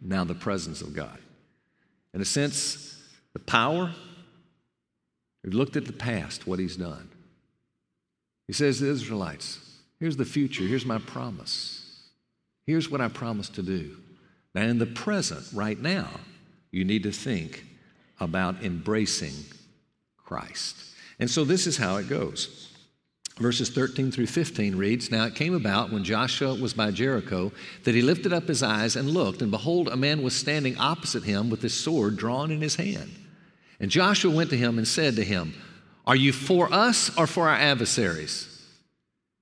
Now 0.00 0.24
the 0.24 0.34
presence 0.34 0.82
of 0.82 0.94
God. 0.94 1.18
In 2.14 2.20
a 2.20 2.24
sense, 2.24 3.02
the 3.32 3.38
power, 3.38 3.92
we've 5.42 5.54
looked 5.54 5.76
at 5.76 5.86
the 5.86 5.92
past, 5.92 6.46
what 6.46 6.58
he's 6.58 6.76
done. 6.76 7.10
He 8.46 8.52
says 8.52 8.78
to 8.78 8.84
the 8.84 8.90
Israelites, 8.90 9.58
here's 9.98 10.16
the 10.16 10.24
future, 10.24 10.64
here's 10.64 10.86
my 10.86 10.98
promise. 10.98 11.82
Here's 12.66 12.90
what 12.90 13.00
I 13.00 13.08
promise 13.08 13.48
to 13.50 13.62
do. 13.62 13.96
Now, 14.54 14.62
in 14.62 14.78
the 14.78 14.86
present, 14.86 15.46
right 15.52 15.78
now, 15.78 16.08
you 16.70 16.84
need 16.84 17.02
to 17.04 17.12
think 17.12 17.64
about 18.18 18.64
embracing 18.64 19.34
Christ. 20.16 20.76
And 21.18 21.30
so 21.30 21.44
this 21.44 21.66
is 21.66 21.76
how 21.76 21.96
it 21.96 22.08
goes. 22.08 22.72
Verses 23.38 23.68
13 23.68 24.10
through 24.10 24.26
15 24.26 24.76
reads 24.76 25.10
Now 25.10 25.26
it 25.26 25.34
came 25.34 25.54
about 25.54 25.92
when 25.92 26.04
Joshua 26.04 26.54
was 26.54 26.72
by 26.72 26.90
Jericho 26.90 27.52
that 27.84 27.94
he 27.94 28.00
lifted 28.00 28.32
up 28.32 28.48
his 28.48 28.62
eyes 28.62 28.96
and 28.96 29.10
looked, 29.10 29.42
and 29.42 29.50
behold, 29.50 29.88
a 29.88 29.96
man 29.96 30.22
was 30.22 30.34
standing 30.34 30.78
opposite 30.78 31.24
him 31.24 31.50
with 31.50 31.60
his 31.60 31.74
sword 31.74 32.16
drawn 32.16 32.50
in 32.50 32.62
his 32.62 32.76
hand. 32.76 33.14
And 33.78 33.90
Joshua 33.90 34.34
went 34.34 34.48
to 34.50 34.56
him 34.56 34.78
and 34.78 34.88
said 34.88 35.16
to 35.16 35.24
him, 35.24 35.54
Are 36.06 36.16
you 36.16 36.32
for 36.32 36.72
us 36.72 37.14
or 37.18 37.26
for 37.26 37.46
our 37.48 37.56
adversaries? 37.56 38.52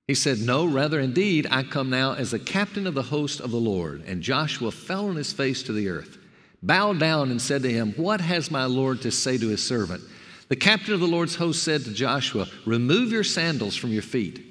He 0.07 0.13
said, 0.13 0.39
No, 0.39 0.65
rather, 0.65 0.99
indeed, 0.99 1.47
I 1.49 1.63
come 1.63 1.89
now 1.89 2.15
as 2.15 2.31
the 2.31 2.39
captain 2.39 2.85
of 2.87 2.95
the 2.95 3.01
host 3.01 3.39
of 3.39 3.51
the 3.51 3.57
Lord. 3.57 4.03
And 4.05 4.21
Joshua 4.21 4.71
fell 4.71 5.07
on 5.07 5.15
his 5.15 5.31
face 5.31 5.63
to 5.63 5.71
the 5.71 5.87
earth, 5.87 6.17
bowed 6.61 6.99
down, 6.99 7.31
and 7.31 7.41
said 7.41 7.63
to 7.63 7.71
him, 7.71 7.93
What 7.93 8.19
has 8.19 8.51
my 8.51 8.65
Lord 8.65 9.01
to 9.03 9.11
say 9.11 9.37
to 9.37 9.47
his 9.47 9.65
servant? 9.65 10.03
The 10.47 10.55
captain 10.55 10.93
of 10.93 10.99
the 10.99 11.07
Lord's 11.07 11.35
host 11.35 11.63
said 11.63 11.83
to 11.85 11.93
Joshua, 11.93 12.47
Remove 12.65 13.11
your 13.11 13.23
sandals 13.23 13.75
from 13.75 13.91
your 13.91 14.03
feet, 14.03 14.43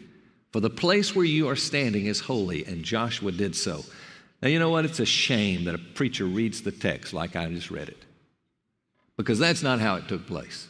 for 0.52 0.60
the 0.60 0.70
place 0.70 1.14
where 1.14 1.24
you 1.24 1.48
are 1.48 1.56
standing 1.56 2.06
is 2.06 2.20
holy. 2.20 2.64
And 2.64 2.84
Joshua 2.84 3.30
did 3.32 3.54
so. 3.54 3.84
Now, 4.42 4.48
you 4.48 4.58
know 4.58 4.70
what? 4.70 4.84
It's 4.84 5.00
a 5.00 5.06
shame 5.06 5.64
that 5.64 5.74
a 5.74 5.78
preacher 5.78 6.24
reads 6.24 6.62
the 6.62 6.72
text 6.72 7.14
like 7.14 7.36
I 7.36 7.48
just 7.48 7.70
read 7.70 7.88
it, 7.88 8.04
because 9.16 9.38
that's 9.38 9.62
not 9.62 9.80
how 9.80 9.96
it 9.96 10.08
took 10.08 10.26
place. 10.26 10.68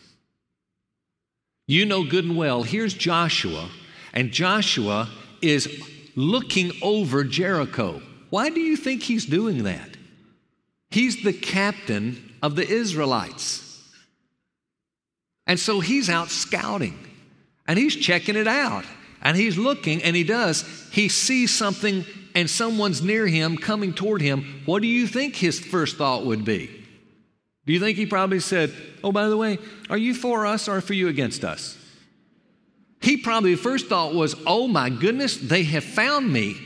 You 1.66 1.86
know 1.86 2.04
good 2.04 2.26
and 2.26 2.36
well, 2.36 2.62
here's 2.62 2.92
Joshua, 2.92 3.70
and 4.12 4.30
Joshua 4.30 5.08
is 5.40 5.82
looking 6.14 6.72
over 6.82 7.24
Jericho. 7.24 8.02
Why 8.28 8.50
do 8.50 8.60
you 8.60 8.76
think 8.76 9.02
he's 9.02 9.24
doing 9.24 9.64
that? 9.64 9.96
He's 10.90 11.22
the 11.22 11.32
captain 11.32 12.34
of 12.42 12.54
the 12.54 12.68
Israelites. 12.68 13.63
And 15.46 15.58
so 15.58 15.80
he's 15.80 16.08
out 16.08 16.30
scouting 16.30 16.98
and 17.66 17.78
he's 17.78 17.96
checking 17.96 18.36
it 18.36 18.48
out. 18.48 18.84
And 19.22 19.36
he's 19.36 19.56
looking 19.56 20.02
and 20.02 20.14
he 20.14 20.22
does. 20.22 20.62
He 20.92 21.08
sees 21.08 21.50
something 21.50 22.04
and 22.34 22.48
someone's 22.50 23.02
near 23.02 23.26
him 23.26 23.56
coming 23.56 23.94
toward 23.94 24.20
him. 24.20 24.62
What 24.66 24.82
do 24.82 24.88
you 24.88 25.06
think 25.06 25.34
his 25.34 25.58
first 25.60 25.96
thought 25.96 26.26
would 26.26 26.44
be? 26.44 26.84
Do 27.66 27.72
you 27.72 27.80
think 27.80 27.96
he 27.96 28.06
probably 28.06 28.40
said, 28.40 28.72
Oh, 29.02 29.12
by 29.12 29.28
the 29.28 29.36
way, 29.36 29.58
are 29.88 29.96
you 29.96 30.14
for 30.14 30.46
us 30.46 30.68
or 30.68 30.80
for 30.80 30.92
you 30.92 31.08
against 31.08 31.44
us? 31.44 31.78
He 33.00 33.16
probably 33.18 33.54
first 33.56 33.86
thought 33.86 34.14
was, 34.14 34.34
Oh 34.46 34.68
my 34.68 34.90
goodness, 34.90 35.36
they 35.36 35.64
have 35.64 35.84
found 35.84 36.30
me. 36.30 36.56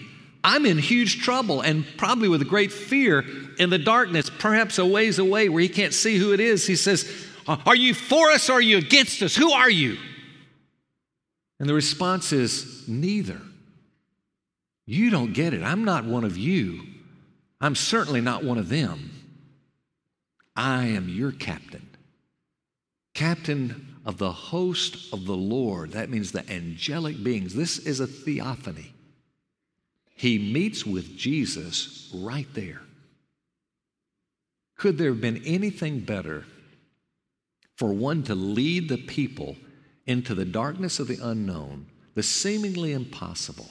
I'm 0.43 0.67
in 0.67 0.79
huge 0.79 1.23
trouble 1.23 1.61
and 1.61 1.85
probably 1.97 2.29
with 2.29 2.49
great 2.49 2.73
fear 2.73 3.25
in 3.59 3.71
the 3.71 3.79
darkness, 3.79 4.31
perhaps 4.31 4.79
a 4.79 4.87
ways 4.87 5.19
away 5.19 5.49
where 5.49 5.63
he 5.63 5.69
can't 5.69 5.93
see 5.93 6.17
who 6.17 6.33
it 6.33 6.41
is. 6.41 6.67
He 6.67 6.77
says, 6.77 7.28
are 7.49 7.77
you 7.77 7.95
for 7.95 8.31
us 8.31 8.51
or 8.51 8.55
are 8.55 8.61
you 8.61 8.79
against 8.79 9.23
us? 9.23 9.35
Who 9.35 9.51
are 9.53 9.71
you? 9.71 9.97
And 11.59 11.69
the 11.69 11.75
response 11.75 12.33
is 12.33 12.87
neither. 12.87 13.41
You 14.87 15.11
don't 15.11 15.33
get 15.33 15.55
it. 15.55 15.63
I'm 15.63 15.85
not 15.85 16.05
one 16.05 16.25
of 16.25 16.37
you. 16.37 16.83
I'm 17.61 17.75
certainly 17.75 18.21
not 18.21 18.45
one 18.45 18.59
of 18.59 18.69
them. 18.69 19.11
I 20.55 20.87
am 20.87 21.09
your 21.09 21.33
captain, 21.33 21.89
captain 23.15 23.97
of 24.05 24.19
the 24.19 24.33
host 24.33 25.13
of 25.13 25.25
the 25.25 25.37
Lord. 25.37 25.93
That 25.93 26.11
means 26.11 26.33
the 26.33 26.49
angelic 26.51 27.23
beings. 27.23 27.55
This 27.55 27.79
is 27.79 28.01
a 28.01 28.07
theophany. 28.07 28.93
He 30.15 30.39
meets 30.39 30.85
with 30.85 31.17
Jesus 31.17 32.11
right 32.13 32.49
there. 32.55 32.81
Could 34.77 34.99
there 34.99 35.11
have 35.11 35.21
been 35.21 35.43
anything 35.45 36.01
better 36.01 36.45
for 37.79 37.93
one 37.93 38.23
to 38.25 38.35
lead 38.35 38.89
the 38.89 38.99
people 38.99 39.57
into 40.07 40.35
the 40.35 40.45
darkness 40.45 40.99
of 40.99 41.07
the 41.07 41.19
unknown, 41.23 41.87
the 42.15 42.23
seemingly 42.23 42.93
impossible, 42.93 43.71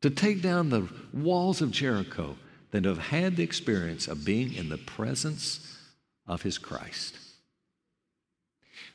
to 0.00 0.10
take 0.10 0.42
down 0.42 0.68
the 0.68 0.88
walls 1.12 1.62
of 1.62 1.70
Jericho, 1.70 2.36
than 2.72 2.82
to 2.82 2.88
have 2.88 2.98
had 2.98 3.36
the 3.36 3.42
experience 3.42 4.08
of 4.08 4.24
being 4.24 4.52
in 4.54 4.68
the 4.68 4.78
presence 4.78 5.78
of 6.26 6.42
his 6.42 6.58
Christ. 6.58 7.18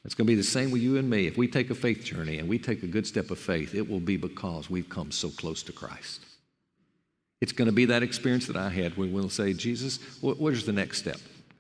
It's 0.04 0.16
going 0.16 0.26
to 0.26 0.32
be 0.32 0.36
the 0.36 0.44
same 0.44 0.72
with 0.72 0.82
you 0.82 0.98
and 0.98 1.10
me. 1.10 1.28
If 1.28 1.38
we 1.38 1.48
take 1.48 1.70
a 1.70 1.76
faith 1.76 2.04
journey 2.04 2.40
and 2.40 2.50
we 2.50 2.60
take 2.60 2.84
a 2.84 2.88
good 2.88 3.06
step 3.06 3.30
of 3.30 3.40
faith, 3.40 3.76
it 3.76 3.88
will 3.88 4.00
be 4.00 4.18
because 4.18 4.70
we've 4.70 4.90
come 4.90 5.12
so 5.12 5.30
close 5.30 5.64
to 5.64 5.72
Christ. 5.72 6.26
It's 7.40 7.52
going 7.52 7.68
to 7.68 7.74
be 7.74 7.86
that 7.86 8.04
experience 8.04 8.48
that 8.48 8.56
I 8.56 8.70
had 8.70 8.98
when 8.98 9.14
we'll 9.14 9.30
say, 9.30 9.54
Jesus, 9.54 10.00
what 10.22 10.54
is 10.54 10.66
the 10.66 10.74
next 10.74 10.98
step? 10.98 11.18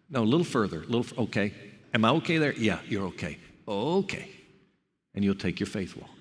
No, 0.09 0.23
a 0.23 0.25
little 0.25 0.45
further, 0.45 0.81
a 0.81 0.85
little, 0.87 1.23
okay, 1.25 1.53
Am 1.97 2.05
I 2.05 2.09
okay 2.11 2.37
there? 2.37 2.53
Yeah, 2.53 2.77
you're 2.87 3.07
okay. 3.07 3.39
Okay. 3.67 4.29
And 5.15 5.25
you'll 5.25 5.33
take 5.33 5.59
your 5.59 5.65
faith 5.65 5.97
walk. 5.97 6.11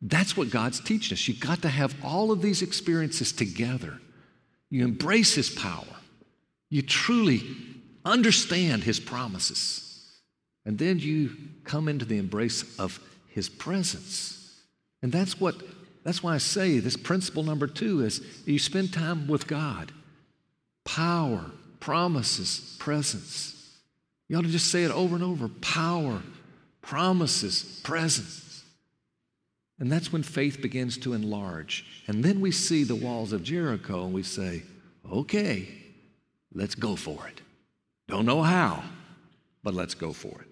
That's 0.00 0.36
what 0.36 0.50
God's 0.50 0.78
teaching 0.78 1.14
us. 1.14 1.26
You've 1.26 1.40
got 1.40 1.62
to 1.62 1.68
have 1.68 1.96
all 2.04 2.30
of 2.30 2.42
these 2.42 2.62
experiences 2.62 3.32
together. 3.32 4.00
You 4.70 4.84
embrace 4.84 5.34
His 5.34 5.50
power. 5.50 5.96
You 6.70 6.82
truly 6.82 7.42
understand 8.04 8.84
His 8.84 9.00
promises. 9.00 10.06
And 10.64 10.78
then 10.78 11.00
you 11.00 11.36
come 11.64 11.88
into 11.88 12.04
the 12.04 12.18
embrace 12.18 12.78
of 12.78 13.00
his 13.26 13.48
presence. 13.48 14.60
And 15.02 15.10
that's 15.10 15.40
what 15.40 15.56
that's 16.04 16.22
why 16.22 16.34
I 16.34 16.38
say 16.38 16.78
this 16.78 16.96
principle 16.96 17.42
number 17.42 17.66
2 17.66 18.04
is 18.04 18.22
you 18.46 18.58
spend 18.58 18.92
time 18.92 19.26
with 19.26 19.48
God. 19.48 19.92
Power, 20.84 21.50
promises, 21.80 22.76
presence. 22.78 23.57
You 24.28 24.36
ought 24.36 24.42
to 24.42 24.48
just 24.48 24.70
say 24.70 24.84
it 24.84 24.90
over 24.90 25.14
and 25.14 25.24
over 25.24 25.48
power, 25.48 26.22
promises, 26.82 27.80
presence. 27.82 28.64
And 29.78 29.90
that's 29.90 30.12
when 30.12 30.22
faith 30.22 30.60
begins 30.60 30.98
to 30.98 31.14
enlarge. 31.14 32.04
And 32.08 32.24
then 32.24 32.40
we 32.40 32.50
see 32.50 32.84
the 32.84 32.94
walls 32.94 33.32
of 33.32 33.42
Jericho 33.42 34.04
and 34.04 34.12
we 34.12 34.22
say, 34.22 34.62
okay, 35.10 35.68
let's 36.52 36.74
go 36.74 36.96
for 36.96 37.26
it. 37.28 37.40
Don't 38.08 38.26
know 38.26 38.42
how, 38.42 38.82
but 39.62 39.74
let's 39.74 39.94
go 39.94 40.12
for 40.12 40.40
it. 40.40 40.48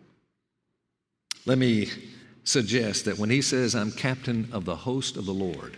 Let 1.45 1.59
me 1.59 1.89
suggest 2.45 3.05
that 3.05 3.19
when 3.19 3.31
he 3.31 3.43
says, 3.43 3.75
I'm 3.75 3.91
captain 3.91 4.49
of 4.53 4.65
the 4.65 4.77
host 4.77 5.17
of 5.17 5.27
the 5.27 5.35
Lord, 5.35 5.77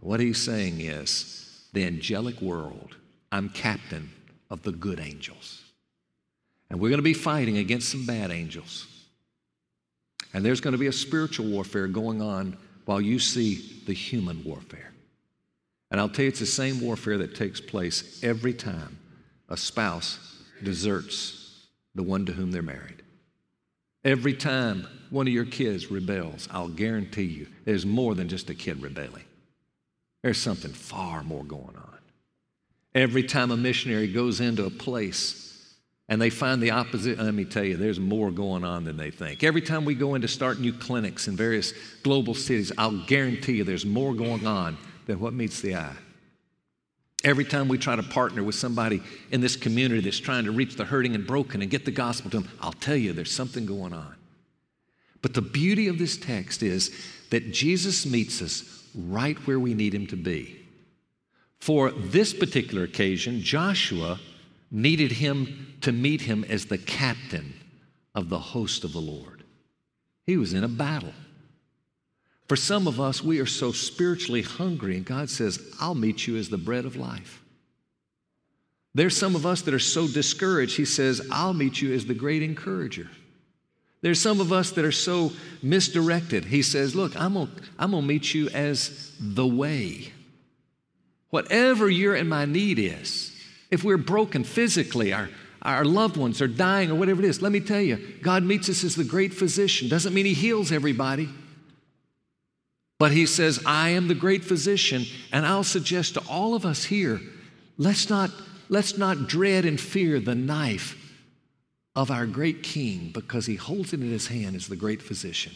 what 0.00 0.20
he's 0.20 0.42
saying 0.42 0.80
is, 0.80 1.68
the 1.72 1.84
angelic 1.84 2.40
world, 2.40 2.96
I'm 3.30 3.48
captain 3.48 4.10
of 4.50 4.62
the 4.62 4.72
good 4.72 5.00
angels. 5.00 5.65
And 6.70 6.80
we're 6.80 6.88
going 6.88 6.98
to 6.98 7.02
be 7.02 7.14
fighting 7.14 7.58
against 7.58 7.88
some 7.88 8.06
bad 8.06 8.30
angels. 8.30 8.86
And 10.32 10.44
there's 10.44 10.60
going 10.60 10.72
to 10.72 10.78
be 10.78 10.88
a 10.88 10.92
spiritual 10.92 11.46
warfare 11.46 11.86
going 11.86 12.20
on 12.20 12.56
while 12.84 13.00
you 13.00 13.18
see 13.18 13.82
the 13.86 13.92
human 13.92 14.42
warfare. 14.44 14.92
And 15.90 16.00
I'll 16.00 16.08
tell 16.08 16.24
you, 16.24 16.28
it's 16.28 16.40
the 16.40 16.46
same 16.46 16.80
warfare 16.80 17.18
that 17.18 17.36
takes 17.36 17.60
place 17.60 18.22
every 18.22 18.52
time 18.52 18.98
a 19.48 19.56
spouse 19.56 20.18
deserts 20.62 21.66
the 21.94 22.02
one 22.02 22.26
to 22.26 22.32
whom 22.32 22.50
they're 22.50 22.62
married. 22.62 23.02
Every 24.04 24.34
time 24.34 24.86
one 25.10 25.26
of 25.26 25.32
your 25.32 25.44
kids 25.44 25.90
rebels, 25.90 26.48
I'll 26.50 26.68
guarantee 26.68 27.22
you 27.22 27.46
there's 27.64 27.86
more 27.86 28.14
than 28.14 28.28
just 28.28 28.50
a 28.50 28.54
kid 28.54 28.82
rebelling. 28.82 29.24
There's 30.22 30.38
something 30.38 30.72
far 30.72 31.22
more 31.22 31.44
going 31.44 31.76
on. 31.76 31.98
Every 32.94 33.22
time 33.22 33.50
a 33.50 33.56
missionary 33.56 34.08
goes 34.08 34.40
into 34.40 34.64
a 34.64 34.70
place 34.70 35.55
and 36.08 36.20
they 36.20 36.30
find 36.30 36.62
the 36.62 36.70
opposite. 36.70 37.18
Let 37.18 37.34
me 37.34 37.44
tell 37.44 37.64
you, 37.64 37.76
there's 37.76 37.98
more 37.98 38.30
going 38.30 38.64
on 38.64 38.84
than 38.84 38.96
they 38.96 39.10
think. 39.10 39.42
Every 39.42 39.60
time 39.60 39.84
we 39.84 39.94
go 39.94 40.14
in 40.14 40.22
to 40.22 40.28
start 40.28 40.60
new 40.60 40.72
clinics 40.72 41.26
in 41.26 41.36
various 41.36 41.72
global 42.02 42.34
cities, 42.34 42.72
I'll 42.78 43.04
guarantee 43.06 43.54
you 43.54 43.64
there's 43.64 43.86
more 43.86 44.14
going 44.14 44.46
on 44.46 44.78
than 45.06 45.18
what 45.18 45.32
meets 45.32 45.60
the 45.60 45.76
eye. 45.76 45.96
Every 47.24 47.44
time 47.44 47.66
we 47.66 47.78
try 47.78 47.96
to 47.96 48.04
partner 48.04 48.44
with 48.44 48.54
somebody 48.54 49.02
in 49.32 49.40
this 49.40 49.56
community 49.56 50.00
that's 50.00 50.18
trying 50.18 50.44
to 50.44 50.52
reach 50.52 50.76
the 50.76 50.84
hurting 50.84 51.14
and 51.14 51.26
broken 51.26 51.60
and 51.60 51.70
get 51.70 51.84
the 51.84 51.90
gospel 51.90 52.30
to 52.30 52.40
them, 52.40 52.50
I'll 52.60 52.72
tell 52.72 52.94
you 52.94 53.12
there's 53.12 53.32
something 53.32 53.66
going 53.66 53.92
on. 53.92 54.14
But 55.22 55.34
the 55.34 55.42
beauty 55.42 55.88
of 55.88 55.98
this 55.98 56.16
text 56.16 56.62
is 56.62 56.94
that 57.30 57.52
Jesus 57.52 58.06
meets 58.06 58.40
us 58.42 58.84
right 58.94 59.36
where 59.46 59.58
we 59.58 59.74
need 59.74 59.92
him 59.92 60.06
to 60.08 60.16
be. 60.16 60.56
For 61.58 61.90
this 61.90 62.32
particular 62.32 62.84
occasion, 62.84 63.40
Joshua 63.40 64.20
needed 64.70 65.12
him 65.12 65.76
to 65.82 65.92
meet 65.92 66.22
him 66.22 66.44
as 66.44 66.66
the 66.66 66.78
captain 66.78 67.54
of 68.14 68.28
the 68.28 68.38
host 68.38 68.84
of 68.84 68.92
the 68.92 69.00
Lord. 69.00 69.44
He 70.24 70.36
was 70.36 70.52
in 70.52 70.64
a 70.64 70.68
battle. 70.68 71.12
For 72.48 72.56
some 72.56 72.86
of 72.86 73.00
us, 73.00 73.22
we 73.22 73.40
are 73.40 73.46
so 73.46 73.72
spiritually 73.72 74.42
hungry, 74.42 74.96
and 74.96 75.04
God 75.04 75.30
says, 75.30 75.60
I'll 75.80 75.94
meet 75.94 76.26
you 76.26 76.36
as 76.36 76.48
the 76.48 76.58
bread 76.58 76.84
of 76.84 76.96
life. 76.96 77.42
There's 78.94 79.16
some 79.16 79.36
of 79.36 79.44
us 79.44 79.62
that 79.62 79.74
are 79.74 79.78
so 79.78 80.08
discouraged, 80.08 80.76
He 80.76 80.84
says, 80.84 81.26
I'll 81.30 81.52
meet 81.52 81.82
you 81.82 81.92
as 81.92 82.06
the 82.06 82.14
great 82.14 82.42
encourager. 82.42 83.10
There's 84.00 84.20
some 84.20 84.40
of 84.40 84.52
us 84.52 84.70
that 84.72 84.84
are 84.84 84.92
so 84.92 85.32
misdirected. 85.62 86.44
He 86.44 86.62
says, 86.62 86.94
Look, 86.94 87.20
I'm 87.20 87.34
gonna, 87.34 87.50
I'm 87.78 87.90
gonna 87.90 88.06
meet 88.06 88.32
you 88.32 88.48
as 88.50 89.12
the 89.20 89.46
way. 89.46 90.12
Whatever 91.30 91.90
your 91.90 92.14
and 92.14 92.28
my 92.28 92.44
need 92.44 92.78
is, 92.78 93.35
if 93.70 93.84
we're 93.84 93.96
broken 93.96 94.44
physically, 94.44 95.12
our, 95.12 95.28
our 95.62 95.84
loved 95.84 96.16
ones 96.16 96.40
are 96.40 96.48
dying, 96.48 96.90
or 96.90 96.94
whatever 96.94 97.22
it 97.22 97.28
is, 97.28 97.42
let 97.42 97.52
me 97.52 97.60
tell 97.60 97.80
you, 97.80 97.96
God 98.22 98.42
meets 98.42 98.68
us 98.68 98.84
as 98.84 98.94
the 98.94 99.04
great 99.04 99.34
physician. 99.34 99.88
Doesn't 99.88 100.14
mean 100.14 100.26
He 100.26 100.34
heals 100.34 100.70
everybody. 100.70 101.28
But 102.98 103.12
He 103.12 103.26
says, 103.26 103.62
I 103.66 103.90
am 103.90 104.08
the 104.08 104.14
great 104.14 104.44
physician, 104.44 105.04
and 105.32 105.44
I'll 105.44 105.64
suggest 105.64 106.14
to 106.14 106.22
all 106.28 106.54
of 106.54 106.64
us 106.64 106.84
here, 106.84 107.20
let's 107.76 108.08
not, 108.08 108.30
let's 108.68 108.96
not 108.96 109.28
dread 109.28 109.64
and 109.64 109.80
fear 109.80 110.20
the 110.20 110.34
knife 110.34 111.02
of 111.94 112.10
our 112.10 112.26
great 112.26 112.62
king 112.62 113.10
because 113.12 113.46
He 113.46 113.56
holds 113.56 113.92
it 113.92 114.00
in 114.00 114.10
His 114.10 114.28
hand 114.28 114.54
as 114.54 114.68
the 114.68 114.76
great 114.76 115.02
physician. 115.02 115.52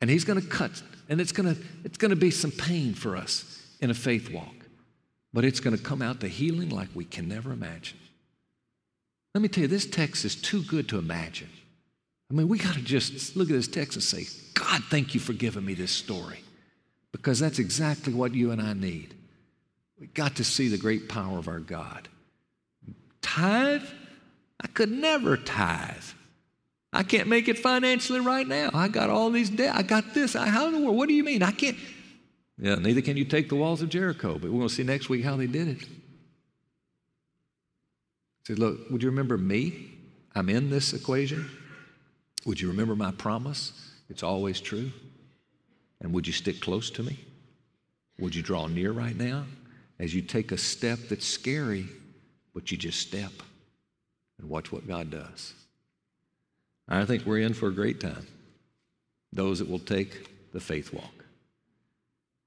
And 0.00 0.10
He's 0.10 0.24
going 0.24 0.40
to 0.40 0.46
cut, 0.46 0.82
and 1.08 1.20
it's 1.20 1.32
going 1.32 1.54
to, 1.54 1.60
it's 1.84 1.96
going 1.96 2.10
to 2.10 2.16
be 2.16 2.30
some 2.30 2.50
pain 2.50 2.92
for 2.92 3.16
us 3.16 3.66
in 3.80 3.90
a 3.90 3.94
faith 3.94 4.30
walk 4.30 4.59
but 5.32 5.44
it's 5.44 5.60
going 5.60 5.76
to 5.76 5.82
come 5.82 6.02
out 6.02 6.20
to 6.20 6.28
healing 6.28 6.70
like 6.70 6.88
we 6.94 7.04
can 7.04 7.28
never 7.28 7.52
imagine. 7.52 7.98
Let 9.34 9.42
me 9.42 9.48
tell 9.48 9.62
you, 9.62 9.68
this 9.68 9.86
text 9.86 10.24
is 10.24 10.34
too 10.34 10.62
good 10.62 10.88
to 10.88 10.98
imagine. 10.98 11.50
I 12.30 12.34
mean, 12.34 12.48
we 12.48 12.58
got 12.58 12.74
to 12.74 12.82
just 12.82 13.36
look 13.36 13.48
at 13.48 13.54
this 13.54 13.68
text 13.68 13.96
and 13.96 14.02
say, 14.02 14.26
God, 14.54 14.82
thank 14.84 15.14
you 15.14 15.20
for 15.20 15.32
giving 15.32 15.64
me 15.64 15.74
this 15.74 15.92
story. 15.92 16.40
Because 17.12 17.38
that's 17.38 17.58
exactly 17.58 18.12
what 18.12 18.34
you 18.34 18.50
and 18.52 18.62
I 18.62 18.72
need. 18.72 19.14
We 19.98 20.06
got 20.06 20.36
to 20.36 20.44
see 20.44 20.68
the 20.68 20.78
great 20.78 21.08
power 21.08 21.38
of 21.38 21.48
our 21.48 21.58
God. 21.58 22.08
Tithe? 23.20 23.82
I 24.62 24.66
could 24.68 24.90
never 24.90 25.36
tithe. 25.36 26.04
I 26.92 27.02
can't 27.02 27.28
make 27.28 27.48
it 27.48 27.58
financially 27.58 28.20
right 28.20 28.46
now. 28.46 28.70
I 28.74 28.88
got 28.88 29.10
all 29.10 29.30
these 29.30 29.50
debt. 29.50 29.74
I 29.74 29.82
got 29.82 30.12
this. 30.12 30.34
I, 30.34 30.48
how 30.48 30.66
in 30.66 30.72
the 30.72 30.80
world? 30.80 30.96
What 30.96 31.08
do 31.08 31.14
you 31.14 31.24
mean? 31.24 31.42
I 31.42 31.52
can't. 31.52 31.76
Yeah, 32.60 32.74
neither 32.74 33.00
can 33.00 33.16
you 33.16 33.24
take 33.24 33.48
the 33.48 33.56
walls 33.56 33.80
of 33.80 33.88
Jericho, 33.88 34.34
but 34.34 34.50
we're 34.50 34.58
going 34.58 34.68
to 34.68 34.74
see 34.74 34.82
next 34.82 35.08
week 35.08 35.24
how 35.24 35.36
they 35.36 35.46
did 35.46 35.68
it. 35.68 35.80
He 35.80 35.88
said, 38.46 38.58
Look, 38.58 38.90
would 38.90 39.02
you 39.02 39.08
remember 39.08 39.38
me? 39.38 39.92
I'm 40.34 40.50
in 40.50 40.68
this 40.68 40.92
equation. 40.92 41.50
Would 42.44 42.60
you 42.60 42.68
remember 42.68 42.94
my 42.94 43.12
promise? 43.12 43.72
It's 44.10 44.22
always 44.22 44.60
true. 44.60 44.92
And 46.02 46.12
would 46.12 46.26
you 46.26 46.32
stick 46.34 46.60
close 46.60 46.90
to 46.90 47.02
me? 47.02 47.18
Would 48.18 48.34
you 48.34 48.42
draw 48.42 48.66
near 48.66 48.92
right 48.92 49.16
now 49.16 49.46
as 49.98 50.14
you 50.14 50.20
take 50.20 50.52
a 50.52 50.58
step 50.58 50.98
that's 51.08 51.26
scary, 51.26 51.86
but 52.54 52.70
you 52.70 52.76
just 52.76 53.00
step 53.00 53.32
and 54.38 54.50
watch 54.50 54.70
what 54.70 54.86
God 54.86 55.10
does? 55.10 55.54
I 56.88 57.04
think 57.06 57.24
we're 57.24 57.38
in 57.38 57.54
for 57.54 57.68
a 57.68 57.74
great 57.74 58.00
time. 58.00 58.26
Those 59.32 59.60
that 59.60 59.70
will 59.70 59.78
take 59.78 60.52
the 60.52 60.60
faith 60.60 60.92
walk. 60.92 61.19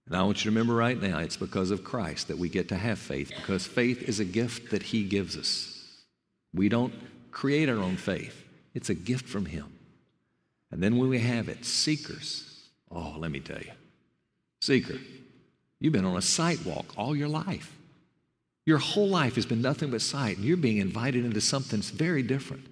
And 0.05 0.15
I 0.15 0.23
want 0.23 0.39
you 0.39 0.51
to 0.51 0.55
remember 0.55 0.75
right 0.75 1.01
now, 1.01 1.19
it's 1.19 1.37
because 1.37 1.71
of 1.71 1.83
Christ 1.83 2.27
that 2.27 2.37
we 2.37 2.49
get 2.49 2.67
to 2.69 2.75
have 2.75 2.99
faith, 2.99 3.31
because 3.35 3.65
faith 3.65 4.03
is 4.03 4.19
a 4.19 4.25
gift 4.25 4.71
that 4.71 4.83
He 4.83 5.03
gives 5.03 5.37
us. 5.37 6.03
We 6.53 6.69
don't 6.69 6.93
create 7.31 7.69
our 7.69 7.77
own 7.77 7.97
faith, 7.97 8.43
it's 8.73 8.89
a 8.89 8.95
gift 8.95 9.27
from 9.27 9.45
Him. 9.45 9.65
And 10.71 10.81
then 10.81 10.97
when 10.97 11.09
we 11.09 11.19
have 11.19 11.49
it, 11.49 11.65
seekers, 11.65 12.67
oh, 12.91 13.15
let 13.17 13.31
me 13.31 13.39
tell 13.39 13.59
you, 13.59 13.71
seeker, 14.61 14.97
you've 15.79 15.93
been 15.93 16.05
on 16.05 16.17
a 16.17 16.21
sight 16.21 16.65
walk 16.65 16.85
all 16.97 17.15
your 17.15 17.27
life. 17.27 17.75
Your 18.65 18.77
whole 18.77 19.09
life 19.09 19.35
has 19.35 19.45
been 19.45 19.61
nothing 19.61 19.91
but 19.91 20.01
sight, 20.01 20.37
and 20.37 20.45
you're 20.45 20.57
being 20.57 20.77
invited 20.77 21.25
into 21.25 21.41
something 21.41 21.79
that's 21.79 21.91
very 21.91 22.23
different. 22.23 22.65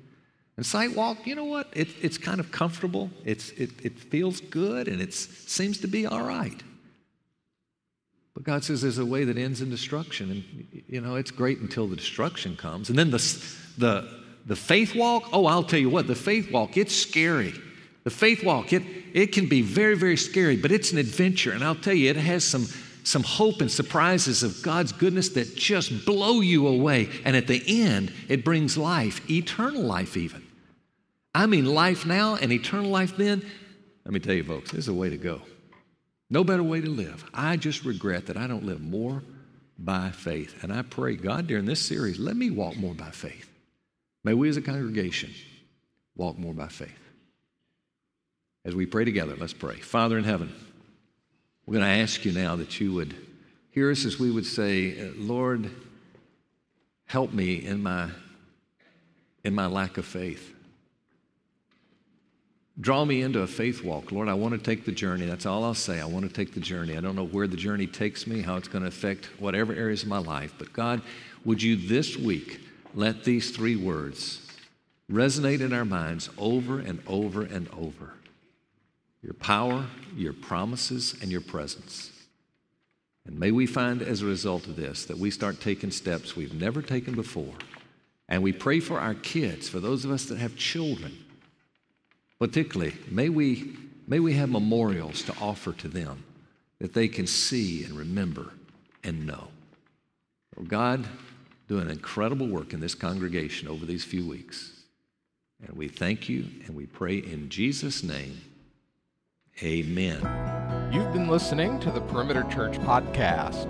And 0.58 0.66
sight 0.66 0.96
walk, 0.96 1.26
you 1.28 1.36
know 1.36 1.46
what? 1.46 1.70
It, 1.74 1.90
it's 2.02 2.18
kind 2.18 2.40
of 2.40 2.52
comfortable, 2.52 3.10
it's, 3.26 3.52
it, 3.52 3.72
it 3.84 4.00
feels 4.00 4.42
good, 4.42 4.88
and 4.88 5.02
it 5.02 5.14
seems 5.14 5.78
to 5.80 5.88
be 5.88 6.06
all 6.06 6.24
right. 6.24 6.62
But 8.34 8.44
God 8.44 8.64
says 8.64 8.82
there's 8.82 8.98
a 8.98 9.06
way 9.06 9.24
that 9.26 9.38
ends 9.38 9.62
in 9.62 9.70
destruction. 9.70 10.32
And, 10.32 10.84
you 10.88 11.02
know, 11.02 11.16
it's 11.16 11.32
great 11.32 11.60
until 11.60 11.88
the 11.88 11.96
destruction 11.96 12.56
comes. 12.56 12.90
And 12.90 12.98
then 12.98 13.12
the, 13.12 13.46
the, 13.78 14.22
the 14.46 14.56
faith 14.56 14.96
walk, 14.96 15.30
oh, 15.34 15.46
I'll 15.46 15.64
tell 15.64 15.80
you 15.80 15.90
what, 15.90 16.08
the 16.08 16.16
faith 16.16 16.52
walk, 16.52 16.78
it's 16.78 16.96
scary. 16.96 17.54
The 18.04 18.10
faith 18.10 18.44
walk, 18.44 18.74
it, 18.74 18.84
it 19.14 19.28
can 19.28 19.48
be 19.48 19.62
very, 19.62 19.96
very 19.96 20.18
scary, 20.18 20.56
but 20.56 20.72
it's 20.72 20.92
an 20.92 20.98
adventure. 20.98 21.52
And 21.52 21.64
I'll 21.64 21.76
tell 21.76 21.94
you, 21.94 22.10
it 22.10 22.16
has 22.16 22.44
some, 22.44 22.66
some 23.04 23.24
hope 23.24 23.62
and 23.62 23.70
surprises 23.70 24.44
of 24.44 24.62
God's 24.64 24.92
goodness 24.92 25.30
that 25.30 25.56
just 25.56 26.06
blow 26.06 26.42
you 26.42 26.68
away. 26.68 27.10
And 27.26 27.36
at 27.36 27.48
the 27.48 27.62
end, 27.68 28.14
it 28.28 28.44
brings 28.46 28.78
life, 28.78 29.30
eternal 29.30 29.84
life, 29.84 30.16
even. 30.16 30.44
I 31.36 31.46
mean, 31.46 31.66
life 31.66 32.06
now 32.06 32.36
and 32.36 32.52
eternal 32.52 32.90
life 32.90 33.16
then. 33.18 33.46
Let 34.06 34.14
me 34.14 34.20
tell 34.20 34.34
you, 34.34 34.44
folks, 34.44 34.72
this 34.72 34.80
is 34.80 34.88
a 34.88 34.94
way 34.94 35.10
to 35.10 35.18
go. 35.18 35.42
No 36.32 36.46
better 36.46 36.64
way 36.64 36.80
to 36.80 36.90
live. 36.90 37.26
I 37.34 37.58
just 37.58 37.84
regret 37.84 38.28
that 38.28 38.38
I 38.38 38.48
don't 38.48 38.66
live 38.66 38.82
more 38.82 39.22
by 39.78 40.12
faith. 40.12 40.64
And 40.64 40.72
I 40.72 40.82
pray, 40.82 41.18
God, 41.18 41.46
during 41.46 41.66
this 41.66 41.82
series, 41.82 42.20
let 42.20 42.38
me 42.38 42.50
walk 42.50 42.78
more 42.78 42.94
by 42.94 43.12
faith. 43.12 43.50
May 44.24 44.34
we 44.34 44.48
as 44.48 44.56
a 44.56 44.62
congregation 44.62 45.34
walk 46.16 46.38
more 46.38 46.54
by 46.54 46.70
faith. 46.70 46.98
As 48.64 48.74
we 48.74 48.86
pray 48.86 49.04
together, 49.04 49.36
let's 49.36 49.52
pray. 49.52 49.76
Father 49.76 50.18
in 50.18 50.24
heaven, 50.24 50.54
we're 51.66 51.80
going 51.80 51.86
to 51.86 52.02
ask 52.02 52.24
you 52.24 52.32
now 52.32 52.56
that 52.56 52.80
you 52.80 52.94
would 52.94 53.14
hear 53.72 53.92
us 53.92 54.06
as 54.06 54.18
we 54.18 54.32
would 54.32 54.46
say, 54.46 55.02
uh, 55.02 55.12
Lord, 55.18 55.70
help 57.08 57.34
me 57.34 57.56
in 57.56 57.84
my, 57.84 58.10
in 59.44 59.54
my 59.54 59.66
lack 59.66 59.98
of 59.98 60.06
faith. 60.06 60.54
Draw 62.80 63.06
me 63.06 63.22
into 63.22 63.42
a 63.42 63.48
faith 63.48 63.84
walk. 63.84 64.12
Lord, 64.12 64.30
I 64.30 64.34
want 64.34 64.54
to 64.54 64.58
take 64.58 64.86
the 64.86 64.92
journey. 64.92 65.26
That's 65.26 65.46
all 65.46 65.64
I'll 65.64 65.74
say. 65.74 66.00
I 66.00 66.06
want 66.06 66.26
to 66.26 66.34
take 66.34 66.54
the 66.54 66.60
journey. 66.62 66.98
I 66.98 67.02
don't 67.02 67.16
know 67.16 67.26
where 67.26 67.48
the 67.48 67.58
journey 67.58 67.86
takes 67.86 68.26
me, 68.26 68.42
how 68.42 68.56
it's 68.56 68.68
going 68.68 68.84
to 68.84 68.88
affect 68.88 69.26
whatever 69.40 69.74
areas 69.74 70.04
of 70.04 70.10
my 70.10 70.18
life. 70.20 70.54
But 70.58 70.72
God, 70.74 71.02
would 71.44 71.62
you 71.62 71.76
this 71.76 72.18
week 72.18 72.62
let 72.96 73.24
these 73.24 73.52
three 73.52 73.76
words 73.76 74.48
resonate 75.12 75.60
in 75.60 75.74
our 75.74 75.86
minds 75.86 76.30
over 76.38 76.80
and 76.80 77.02
over 77.08 77.44
and 77.44 77.68
over 77.78 78.14
your 79.22 79.34
power, 79.36 79.86
your 80.16 80.34
promises, 80.34 81.16
and 81.22 81.32
your 81.32 81.42
presence. 81.42 82.12
And 83.26 83.40
may 83.40 83.52
we 83.52 83.68
find 83.68 84.02
as 84.02 84.22
a 84.22 84.26
result 84.26 84.66
of 84.66 84.76
this 84.76 85.06
that 85.06 85.18
we 85.18 85.30
start 85.30 85.62
taking 85.62 85.92
steps 85.92 86.36
we've 86.36 86.60
never 86.60 86.82
taken 86.82 87.14
before. 87.14 87.54
And 88.28 88.42
we 88.42 88.52
pray 88.52 88.80
for 88.80 89.00
our 89.00 89.14
kids, 89.14 89.70
for 89.70 89.80
those 89.80 90.06
of 90.06 90.12
us 90.12 90.26
that 90.26 90.40
have 90.40 90.56
children. 90.56 91.16
Particularly, 92.42 92.96
may 93.08 93.30
we, 93.30 93.78
may 94.08 94.20
we 94.20 94.34
have 94.34 94.50
memorials 94.50 95.22
to 95.22 95.36
offer 95.40 95.74
to 95.74 95.88
them 95.88 96.24
that 96.80 96.92
they 96.92 97.08
can 97.08 97.28
see 97.28 97.84
and 97.84 97.94
remember 97.94 98.54
and 99.04 99.28
know. 99.28 99.50
Oh, 100.58 100.64
God, 100.64 101.06
do 101.68 101.78
an 101.78 101.92
incredible 101.92 102.48
work 102.48 102.74
in 102.74 102.80
this 102.80 102.96
congregation 102.96 103.68
over 103.68 103.86
these 103.86 104.04
few 104.04 104.28
weeks. 104.28 104.72
And 105.64 105.78
we 105.78 105.88
thank 105.88 106.30
you 106.30 106.48
and 106.66 106.76
we 106.76 106.88
pray 106.88 107.18
in 107.18 107.48
Jesus' 107.50 108.02
name. 108.02 108.42
Amen. 109.62 110.90
You've 110.92 111.14
been 111.14 111.28
listening 111.28 111.80
to 111.82 111.92
the 111.92 112.02
Perimeter 112.02 112.42
Church 112.46 112.80
podcast. 112.80 113.70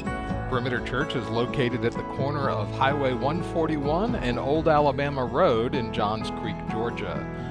Perimeter 0.49 0.79
Church 0.85 1.17
is 1.17 1.27
located 1.27 1.83
at 1.83 1.91
the 1.91 2.03
corner 2.15 2.49
of 2.49 2.71
Highway 2.75 3.15
141 3.15 4.15
and 4.15 4.39
Old 4.39 4.69
Alabama 4.69 5.25
Road 5.25 5.75
in 5.75 5.91
Johns 5.91 6.29
Creek, 6.39 6.55
Georgia. 6.71 7.50